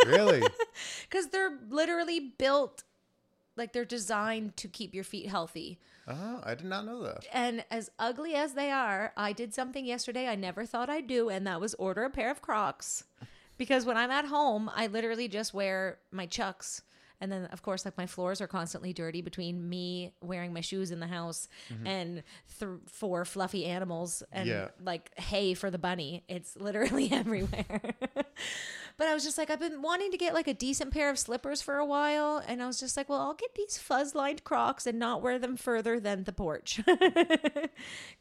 [0.07, 0.41] Really?
[1.09, 2.84] because they're literally built
[3.58, 5.80] like they're designed to keep your feet healthy.
[6.08, 7.26] Oh, I did not know that.
[7.34, 11.30] And as ugly as they are, I did something yesterday I never thought I'd do,
[11.30, 13.03] and that was order a pair of Crocs.
[13.58, 16.82] Because when I'm at home, I literally just wear my Chucks.
[17.22, 20.91] And then, of course, like my floors are constantly dirty between me wearing my shoes
[20.91, 21.88] in the house mm-hmm.
[21.88, 22.24] and
[22.60, 24.68] th- four fluffy animals and Yeah.
[24.84, 26.26] like hay for the bunny.
[26.28, 27.93] It's literally everywhere.
[28.98, 31.20] but I was just like, I've been wanting to get like a decent pair of
[31.20, 32.41] slippers for a while.
[32.48, 35.38] And I was just like, well, I'll get these fuzz lined Crocs and not wear
[35.39, 36.82] them further than the porch.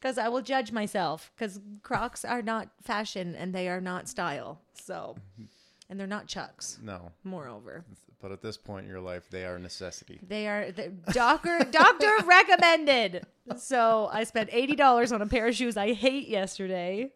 [0.00, 1.30] Because I will judge myself.
[1.34, 4.60] Because Crocs are not fashion and they are not style.
[4.74, 5.44] So, mm-hmm.
[5.88, 7.12] and they're not Chucks, No.
[7.22, 7.84] moreover.
[8.20, 10.18] But at this point in your life, they are a necessity.
[10.26, 13.26] They are the doctor doctor recommended.
[13.58, 17.10] So I spent eighty dollars on a pair of shoes I hate yesterday.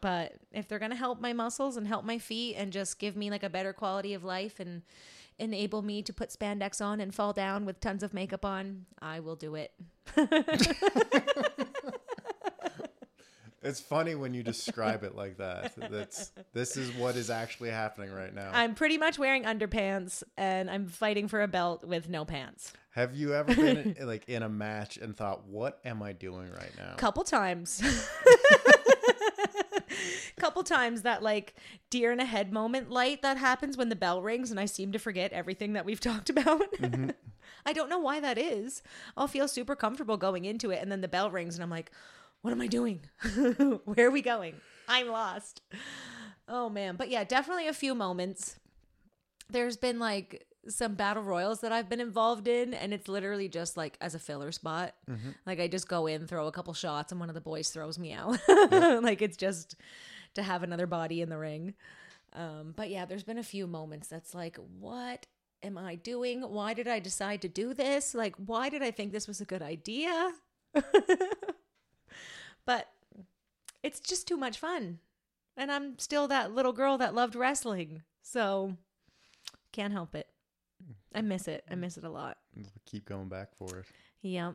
[0.00, 3.30] But if they're gonna help my muscles and help my feet and just give me
[3.30, 4.82] like a better quality of life and
[5.38, 9.20] enable me to put spandex on and fall down with tons of makeup on, I
[9.20, 9.72] will do it.
[13.62, 15.74] It's funny when you describe it like that.
[15.76, 18.50] That's this is what is actually happening right now.
[18.54, 22.72] I'm pretty much wearing underpants and I'm fighting for a belt with no pants.
[22.92, 26.50] Have you ever been in, like in a match and thought, "What am I doing
[26.52, 27.82] right now?" A couple times
[30.40, 31.54] couple times that like
[31.90, 34.90] deer in a head moment light that happens when the bell rings and i seem
[34.90, 36.72] to forget everything that we've talked about.
[36.76, 37.10] Mm-hmm.
[37.66, 38.82] I don't know why that is.
[39.16, 41.90] I'll feel super comfortable going into it and then the bell rings and i'm like
[42.42, 43.00] what am i doing?
[43.84, 44.54] Where are we going?
[44.88, 45.60] I'm lost.
[46.48, 46.96] Oh man.
[46.96, 48.56] But yeah definitely a few moments.
[49.50, 53.76] There's been like some battle royals that I've been involved in, and it's literally just
[53.76, 54.94] like as a filler spot.
[55.10, 55.30] Mm-hmm.
[55.46, 57.98] Like I just go in, throw a couple shots, and one of the boys throws
[57.98, 58.38] me out.
[59.02, 59.76] like it's just
[60.34, 61.74] to have another body in the ring.
[62.32, 65.26] Um, but yeah, there's been a few moments that's like, what
[65.62, 66.42] am I doing?
[66.42, 68.14] Why did I decide to do this?
[68.14, 70.32] Like, why did I think this was a good idea?
[72.64, 72.88] but
[73.82, 74.98] it's just too much fun.
[75.56, 78.02] And I'm still that little girl that loved wrestling.
[78.22, 78.76] So
[79.72, 80.28] can't help it.
[81.14, 81.64] I miss it.
[81.70, 82.38] I miss it a lot.
[82.86, 83.86] Keep going back for it.
[84.22, 84.52] Yeah.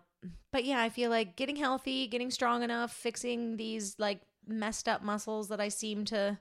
[0.51, 5.01] But yeah, I feel like getting healthy, getting strong enough, fixing these like messed up
[5.01, 6.39] muscles that I seem to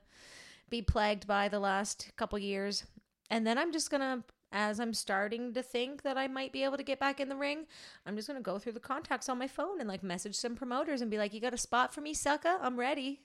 [0.70, 2.84] be plagued by the last couple years.
[3.30, 4.24] And then I'm just going to
[4.54, 7.34] as I'm starting to think that I might be able to get back in the
[7.34, 7.66] ring,
[8.06, 10.54] I'm just going to go through the contacts on my phone and like message some
[10.54, 12.56] promoters and be like, "You got a spot for me, sucker?
[12.62, 13.20] I'm ready.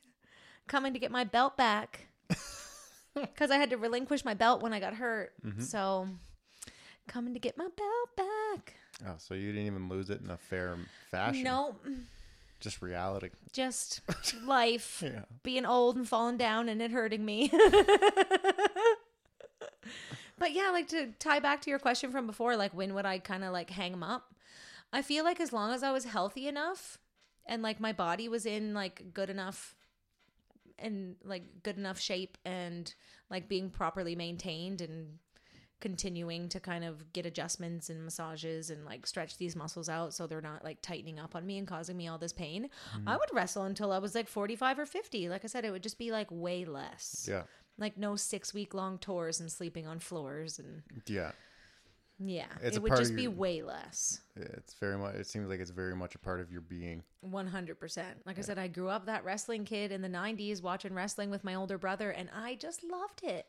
[0.67, 2.07] Coming to get my belt back."
[3.35, 5.33] Cuz I had to relinquish my belt when I got hurt.
[5.45, 5.61] Mm-hmm.
[5.61, 6.09] So,
[7.07, 8.73] coming to get my belt back.
[9.05, 10.77] Oh, so you didn't even lose it in a fair
[11.11, 11.43] fashion?
[11.43, 11.75] No,
[12.59, 13.29] just reality.
[13.53, 14.01] just
[14.45, 15.23] life Yeah.
[15.43, 17.49] being old and falling down and it hurting me
[20.37, 23.19] but yeah like to tie back to your question from before like when would i
[23.19, 24.33] kind of like hang them up
[24.93, 26.97] i feel like as long as i was healthy enough
[27.45, 29.75] and like my body was in like good enough
[30.77, 32.93] and like good enough shape and
[33.29, 35.17] like being properly maintained and
[35.79, 40.27] continuing to kind of get adjustments and massages and like stretch these muscles out so
[40.27, 42.69] they're not like tightening up on me and causing me all this pain.
[42.93, 43.13] I mm-hmm.
[43.13, 45.29] would wrestle until I was like 45 or 50.
[45.29, 47.27] Like I said, it would just be like way less.
[47.29, 47.43] Yeah.
[47.77, 51.31] Like no six week long tours and sleeping on floors and Yeah.
[52.19, 54.19] yeah, It's it would just be way less.
[54.35, 55.15] It's very much.
[55.15, 57.03] It seems like it's very much a part of your being.
[57.25, 58.03] 100%.
[58.25, 61.45] Like I said, I grew up that wrestling kid in the 90s watching wrestling with
[61.45, 63.45] my older brother, and I just loved it.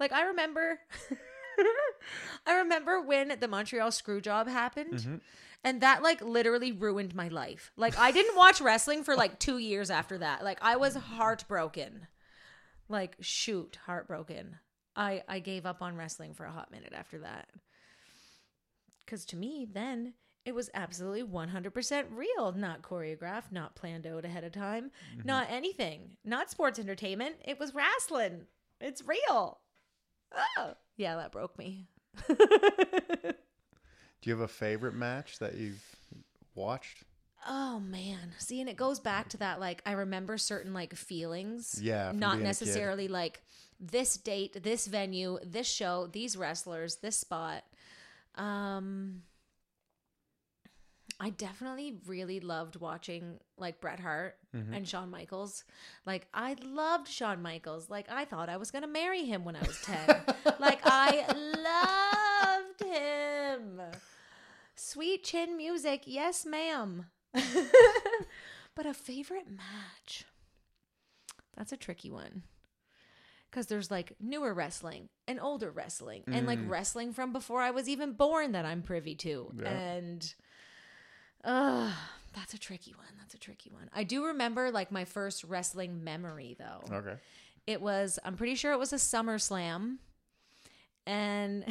[0.00, 0.80] Like, I remember.
[2.46, 4.94] I remember when the Montreal screw job happened.
[4.94, 5.16] Mm-hmm.
[5.62, 7.70] And that like literally ruined my life.
[7.76, 10.42] Like I didn't watch wrestling for like 2 years after that.
[10.42, 12.06] Like I was heartbroken.
[12.88, 14.56] Like shoot, heartbroken.
[14.96, 17.50] I I gave up on wrestling for a hot minute after that.
[19.06, 20.14] Cuz to me then
[20.46, 25.26] it was absolutely 100% real, not choreographed, not planned out ahead of time, mm-hmm.
[25.26, 27.36] not anything, not sports entertainment.
[27.44, 28.46] It was wrestling.
[28.80, 29.60] It's real.
[30.34, 31.86] Oh, yeah, that broke me.
[32.28, 32.36] Do
[34.24, 35.82] you have a favorite match that you've
[36.54, 37.04] watched?
[37.48, 38.32] Oh man.
[38.38, 41.80] See, and it goes back to that like I remember certain like feelings.
[41.82, 42.42] Yeah, Not being a kid.
[42.44, 43.40] necessarily like
[43.80, 47.64] this date, this venue, this show, these wrestlers, this spot.
[48.34, 49.22] Um
[51.22, 54.74] I definitely really loved watching like Bret Hart Mm-hmm.
[54.74, 55.62] and Shawn Michaels.
[56.06, 57.88] Like I loved Shawn Michaels.
[57.88, 60.08] Like I thought I was gonna marry him when I was ten.
[60.58, 61.24] like I
[62.80, 63.80] loved him.
[64.74, 67.06] Sweet chin music, yes, ma'am.
[68.74, 70.24] but a favorite match.
[71.56, 72.42] That's a tricky one.
[73.50, 77.88] Because there's like newer wrestling and older wrestling and like wrestling from before I was
[77.88, 79.52] even born that I'm privy to.
[79.60, 79.68] Yeah.
[79.68, 80.34] And
[81.44, 81.92] uh
[82.34, 83.06] that's a tricky one.
[83.18, 83.90] That's a tricky one.
[83.92, 86.94] I do remember like my first wrestling memory though.
[86.94, 87.14] Okay.
[87.66, 89.98] It was, I'm pretty sure it was a SummerSlam.
[91.06, 91.64] And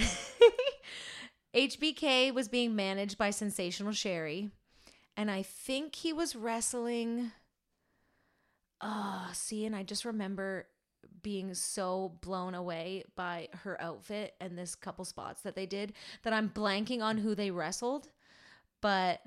[1.55, 4.49] HBK was being managed by Sensational Sherri.
[5.17, 7.31] And I think he was wrestling.
[8.81, 10.67] Oh, see, and I just remember
[11.21, 15.93] being so blown away by her outfit and this couple spots that they did
[16.23, 18.07] that I'm blanking on who they wrestled.
[18.81, 19.21] But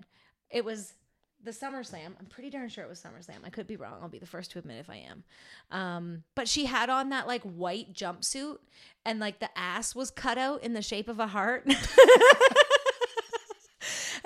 [0.53, 0.95] it was
[1.43, 2.15] the SummerSlam.
[2.21, 3.45] I'm pretty darn sure it was SummerSlam.
[3.45, 3.95] I could be wrong.
[4.01, 5.25] I'll be the first to admit if I am.
[5.71, 8.59] Um, but she had on that like white jumpsuit
[9.05, 11.65] and like the ass was cut out in the shape of a heart.
[11.67, 11.77] and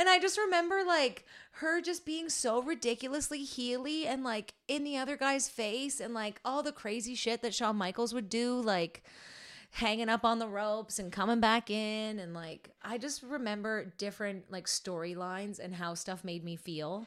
[0.09, 5.17] I just remember like her just being so ridiculously heely and like in the other
[5.17, 9.03] guy's face and like all the crazy shit that Shawn Michaels would do, like
[9.77, 14.51] hanging up on the ropes and coming back in and like I just remember different
[14.51, 17.07] like storylines and how stuff made me feel.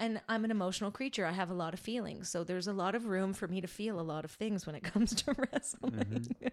[0.00, 1.24] And I'm an emotional creature.
[1.24, 2.28] I have a lot of feelings.
[2.28, 4.74] So there's a lot of room for me to feel a lot of things when
[4.74, 5.92] it comes to wrestling.
[5.92, 6.48] Mm-hmm.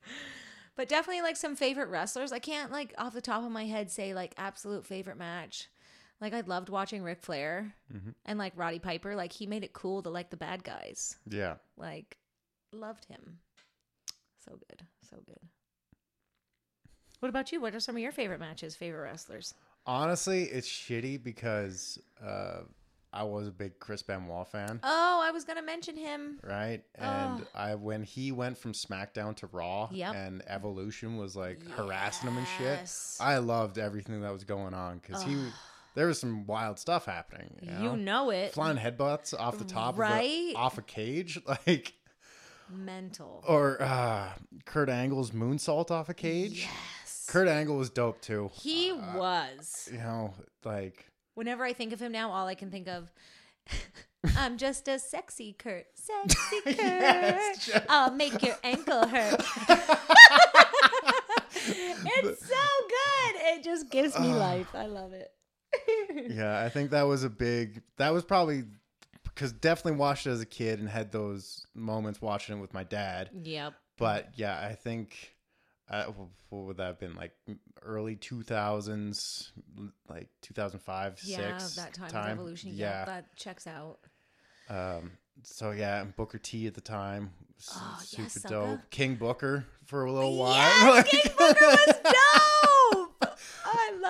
[0.76, 2.30] but definitely like some favorite wrestlers.
[2.30, 5.70] I can't like off the top of my head say like absolute favorite match.
[6.20, 8.10] Like I loved watching Ric Flair mm-hmm.
[8.26, 9.16] and like Roddy Piper.
[9.16, 11.16] Like he made it cool to like the bad guys.
[11.26, 11.54] Yeah.
[11.78, 12.18] Like
[12.70, 13.38] loved him.
[14.44, 14.86] So good.
[15.08, 15.38] So good.
[17.20, 17.60] What about you?
[17.60, 19.54] What are some of your favorite matches, favorite wrestlers?
[19.86, 22.60] Honestly, it's shitty because uh,
[23.12, 26.38] I was a big Chris Benoit fan, Oh, I was gonna mention him.
[26.42, 26.82] right?
[26.94, 30.14] And I when he went from SmackDown to Raw, Yep.
[30.14, 32.90] and Evolution was like harassing him and shit.
[33.20, 35.36] I loved everything that was going on because he
[35.94, 37.56] there was some wild stuff happening.
[37.62, 38.52] You know, You know it.
[38.54, 40.50] flying headbutts off the top Right?
[40.50, 41.94] of a, off a cage, like
[42.72, 43.44] Mental.
[43.46, 44.28] or uh,
[44.64, 46.60] Kurt Angle's moonsault off a cage.
[47.02, 47.26] Yes.
[47.28, 48.50] Kurt Angle was dope too.
[48.54, 49.88] He was.
[49.92, 53.10] You know, like Whenever I think of him now, all I can think of
[54.36, 55.86] I'm just a sexy Kurt.
[55.94, 56.76] Sexy Kurt.
[56.76, 59.40] Yes, just- I'll make your ankle hurt.
[61.52, 62.54] it's so
[62.88, 63.34] good.
[63.54, 64.68] It just gives me life.
[64.74, 65.30] I love it.
[66.30, 67.82] yeah, I think that was a big.
[67.96, 68.64] That was probably
[69.40, 72.84] because definitely watched it as a kid and had those moments watching it with my
[72.84, 73.30] dad.
[73.42, 73.72] Yep.
[73.96, 75.34] But yeah, I think
[75.88, 76.04] uh,
[76.50, 77.32] what would that have been like
[77.80, 79.50] early two thousands,
[80.10, 82.72] like two thousand five, Yeah, six that time, of evolution.
[82.74, 82.98] Yeah.
[83.00, 83.04] Yeah.
[83.06, 83.96] that checks out.
[84.68, 85.12] Um.
[85.42, 87.30] So yeah, and Booker T at the time,
[87.74, 88.80] Oh, super yes, dope.
[88.90, 90.52] King Booker for a little while.
[90.54, 91.86] Yes, Like- King Booker was
[92.92, 92.99] dope.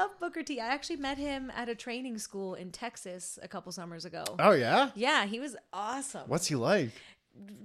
[0.00, 0.60] Love Booker T.
[0.60, 4.24] I actually met him at a training school in Texas a couple summers ago.
[4.38, 6.22] oh yeah, Yeah, he was awesome.
[6.26, 6.90] what's he like?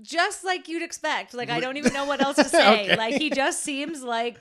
[0.04, 1.34] just like you'd expect.
[1.34, 2.84] Like I don't even know what else to say.
[2.86, 2.96] Okay.
[2.98, 4.40] Like he just seems like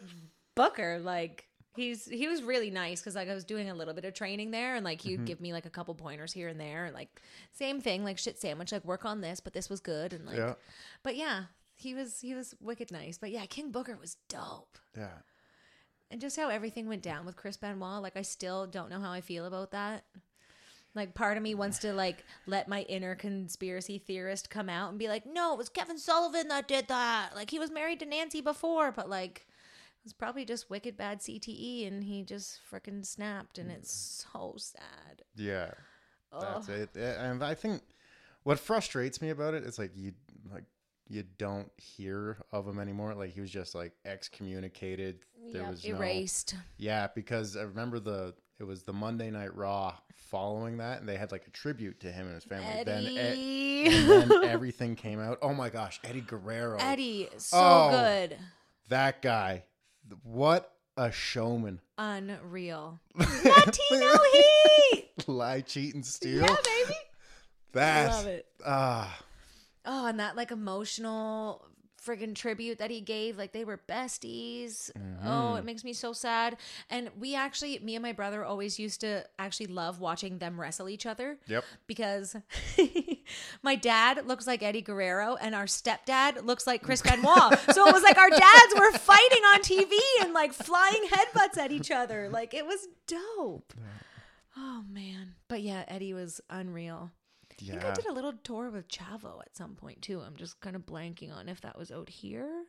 [0.55, 0.99] Booker.
[0.99, 4.13] Like he's he was really nice because like I was doing a little bit of
[4.15, 5.25] training there, and like he'd Mm-hmm.
[5.25, 6.91] give me like a couple pointers here and there.
[6.93, 7.21] Like
[7.53, 8.71] same thing, like shit sandwich.
[8.73, 10.37] Like work on this, but this was good, and like.
[10.37, 10.55] Yeah,
[11.03, 13.17] But yeah, he was he was wicked nice.
[13.19, 14.79] But yeah, King Booker was dope.
[14.97, 15.09] yeah.
[16.11, 19.11] And just how everything went down with Chris Benoit, like I still don't know how
[19.11, 20.05] I feel about that.
[20.95, 24.99] Like part of me wants to like let my inner conspiracy theorist come out and
[24.99, 27.31] be like, "No, it was Kevin Sullivan that did that.
[27.35, 31.19] Like he was married to Nancy before, but like it was probably just wicked bad
[31.19, 35.73] CTE and he just freaking snapped and it's so sad." Yeah,
[36.31, 36.91] that's it.
[36.95, 37.83] And I think
[38.45, 40.13] what frustrates me about it is like you
[40.53, 40.65] like
[41.09, 43.15] you don't hear of him anymore.
[43.15, 45.19] Like he was just like excommunicated.
[45.53, 46.55] There Yep, was no, erased.
[46.79, 49.95] yeah, because I remember the it was the Monday Night Raw
[50.31, 52.85] following that, and they had like a tribute to him and his family.
[52.85, 53.87] Then, Eddie.
[53.87, 55.39] and then everything came out.
[55.43, 57.91] Oh my gosh, Eddie Guerrero, Eddie, so Oh.
[57.91, 58.39] good.
[58.89, 59.65] that guy,
[60.23, 61.81] what a showman!
[61.99, 63.01] Unreal.
[63.17, 65.11] Latino heat.
[65.29, 66.43] Lie, cheat, and steal.
[66.43, 66.95] Yeah, baby.
[67.73, 68.47] That's Love it.
[68.65, 69.19] ah.
[69.85, 71.66] Oh, and that like emotional
[72.05, 74.91] friggin' tribute that he gave, like they were besties.
[74.93, 75.26] Mm-hmm.
[75.26, 76.57] Oh, it makes me so sad.
[76.91, 80.89] And we actually, me and my brother always used to actually love watching them wrestle
[80.89, 81.39] each other.
[81.47, 81.64] Yep.
[81.87, 82.37] Because
[83.62, 87.59] my dad looks like Eddie Guerrero and our stepdad looks like Chris Benoit.
[87.72, 91.72] so it was like our dads were fighting on TV and like flying headbutts at
[91.72, 92.28] each other.
[92.28, 93.72] Like it was dope.
[94.57, 95.35] Oh man.
[95.49, 97.11] But yeah, Eddie was unreal.
[97.61, 100.21] I think I did a little tour with Chavo at some point too.
[100.21, 102.65] I'm just kind of blanking on if that was out here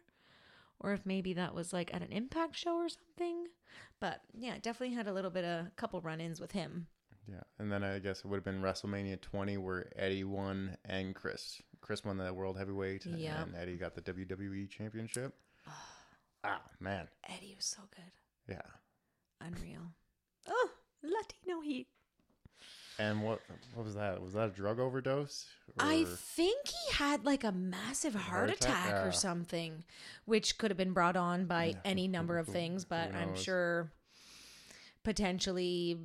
[0.80, 3.48] or if maybe that was like at an impact show or something.
[4.00, 6.88] But yeah, definitely had a little bit of a couple run ins with him.
[7.28, 7.42] Yeah.
[7.60, 11.62] And then I guess it would have been WrestleMania 20 where Eddie won and Chris.
[11.82, 13.06] Chris won the World Heavyweight.
[13.06, 13.42] Yeah.
[13.44, 15.34] And Eddie got the WWE Championship.
[16.44, 17.08] ah, man.
[17.28, 18.12] Eddie was so good.
[18.56, 18.62] Yeah.
[19.42, 19.92] Unreal.
[20.48, 20.70] Oh,
[21.04, 21.88] Latino heat.
[23.00, 23.41] And what
[23.74, 24.22] what was that?
[24.22, 25.46] Was that a drug overdose?
[25.80, 28.86] I think he had like a massive heart, Heart attack?
[28.86, 29.08] attack, Yeah.
[29.08, 29.84] or something,
[30.26, 33.91] which could have been brought on by Yeah, any number of things, but I'm sure
[35.04, 35.98] potentially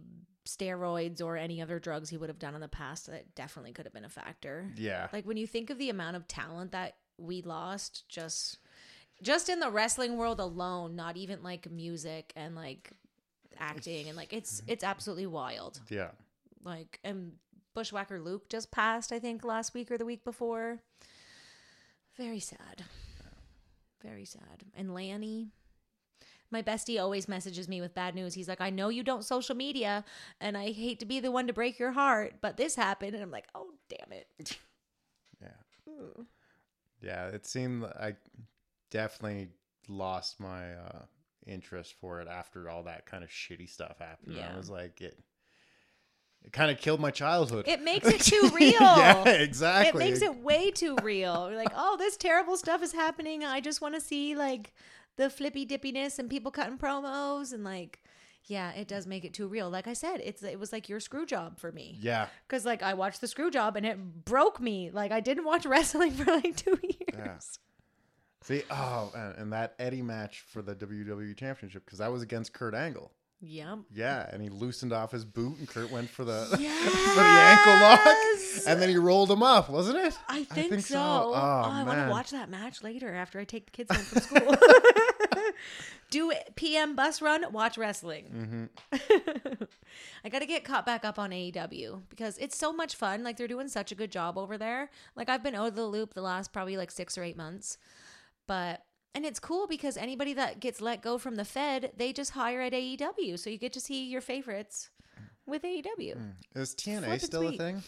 [0.46, 3.84] steroids or any other drugs he would have done in the past that definitely could
[3.86, 4.70] have been a factor.
[4.76, 5.08] yeah.
[5.12, 8.58] Like when you think of the amount of talent that we lost just
[9.22, 12.90] just in the wrestling world alone, not even like music and like
[13.58, 16.08] acting and like it's it's absolutely wild yeah.
[16.64, 17.32] Like and
[17.74, 20.80] bushwhacker luke just passed i think last week or the week before.
[22.16, 22.84] Very sad.
[24.02, 24.64] Very sad.
[24.74, 25.52] And lanny.
[26.50, 28.34] My bestie always messages me with bad news.
[28.34, 30.04] He's like i know you don't social media
[30.40, 33.14] and i hate to be the one to break your heart but this happened.
[33.14, 34.58] And i'm like oh damn it.
[35.42, 36.24] Yeah.
[37.02, 38.16] Yeah, it seemed I
[38.90, 39.48] definitely
[39.88, 41.02] lost my uh,
[41.46, 44.36] interest for it after all that kind of shitty stuff happened.
[44.36, 44.52] Yeah.
[44.52, 45.18] I was like, it
[46.44, 47.66] it kind of killed my childhood.
[47.68, 49.88] it makes it too real yeah, exactly.
[50.04, 53.60] it makes it way too real You're like oh this terrible stuff is happening i
[53.60, 54.72] just want to see like
[55.16, 58.02] the flippy dippiness and people cutting promos and like
[58.46, 60.98] yeah it does make it too real like i said it's it was like your
[60.98, 64.60] screw job for me Yeah, because like i watched the screw job and it broke
[64.60, 67.38] me like i didn't watch wrestling for like two years Yeah.
[68.42, 72.54] See, oh, and, and that Eddie match for the WWE Championship because that was against
[72.54, 73.12] Kurt Angle.
[73.40, 76.88] Yep Yeah, and he loosened off his boot, and Kurt went for the yes!
[77.14, 80.18] for the ankle lock, and then he rolled him up, wasn't it?
[80.28, 80.94] I think, think so.
[80.94, 80.98] so.
[80.98, 84.04] Oh, Oh, I want to watch that match later after I take the kids home
[84.04, 84.56] from school.
[86.10, 88.68] Do PM bus run, watch wrestling.
[88.92, 89.64] Mm-hmm.
[90.24, 93.22] I got to get caught back up on AEW because it's so much fun.
[93.22, 94.90] Like they're doing such a good job over there.
[95.14, 97.78] Like I've been out of the loop the last probably like six or eight months,
[98.48, 98.82] but
[99.14, 102.60] and it's cool because anybody that gets let go from the Fed, they just hire
[102.60, 104.90] at AEW, so you get to see your favorites
[105.46, 106.14] with AEW.
[106.14, 106.58] Hmm.
[106.60, 107.82] Is TNA Flippin' still a thing?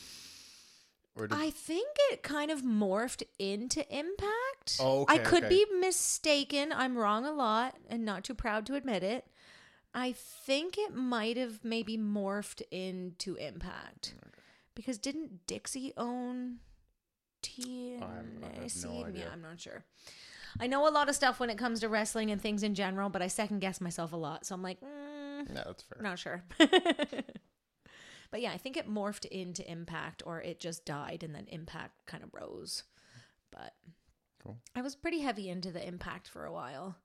[1.15, 4.79] Or did, I think it kind of morphed into Impact.
[4.81, 5.65] Oh, I could okay.
[5.67, 6.73] be mistaken.
[6.73, 9.27] I'm wrong a lot and not too proud to admit it.
[9.95, 14.15] I think it might have maybe morphed into Impact.
[14.19, 14.31] Hmm,
[14.75, 16.61] because didn't Dixie own
[17.43, 18.03] TNA?
[18.03, 19.25] I no Yeah.
[19.33, 19.85] I'm not sure.
[20.61, 23.09] I know a lot of stuff when it comes to wrestling and things in general,
[23.09, 24.47] but I second guess myself a lot.
[24.47, 26.03] So I'm like, mm, yeah, that's fair.
[26.03, 26.43] not sure.
[26.59, 32.07] but yeah, I think it morphed into Impact or it just died and then Impact
[32.07, 32.85] kind of rose.
[33.51, 33.73] But
[34.43, 34.59] Cool.
[34.75, 36.97] I was pretty heavy into the Impact for a while.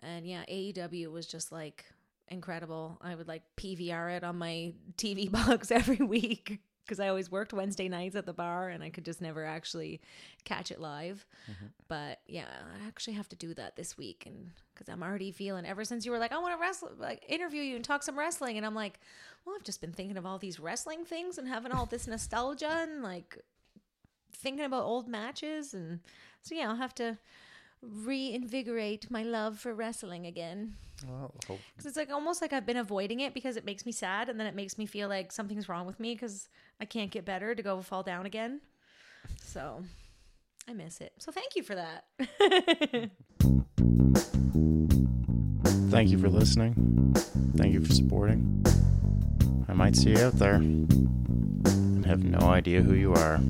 [0.00, 1.84] And yeah, AEW was just like
[2.28, 2.98] incredible.
[3.00, 7.52] I would like PVR it on my TV box every week because I always worked
[7.52, 10.00] Wednesday nights at the bar and I could just never actually
[10.44, 11.26] catch it live.
[11.50, 11.66] Mm-hmm.
[11.88, 15.64] But yeah, I actually have to do that this week and because I'm already feeling
[15.64, 18.18] ever since you were like, I want to wrestle, like interview you and talk some
[18.18, 18.98] wrestling, and I'm like,
[19.44, 22.78] well, I've just been thinking of all these wrestling things and having all this nostalgia
[22.82, 23.38] and like
[24.34, 26.00] thinking about old matches and
[26.42, 27.18] so yeah, I'll have to
[27.80, 30.74] reinvigorate my love for wrestling again
[31.08, 34.28] Well, because it's like almost like I've been avoiding it because it makes me sad
[34.28, 36.48] and then it makes me feel like something's wrong with me because
[36.80, 38.60] I can't get better to go fall down again.
[39.44, 39.82] So
[40.68, 41.12] I miss it.
[41.18, 42.04] So thank you for that.
[45.92, 47.14] Thank you for listening.
[47.56, 48.64] Thank you for supporting.
[49.68, 53.40] I might see you out there and have no idea who you are.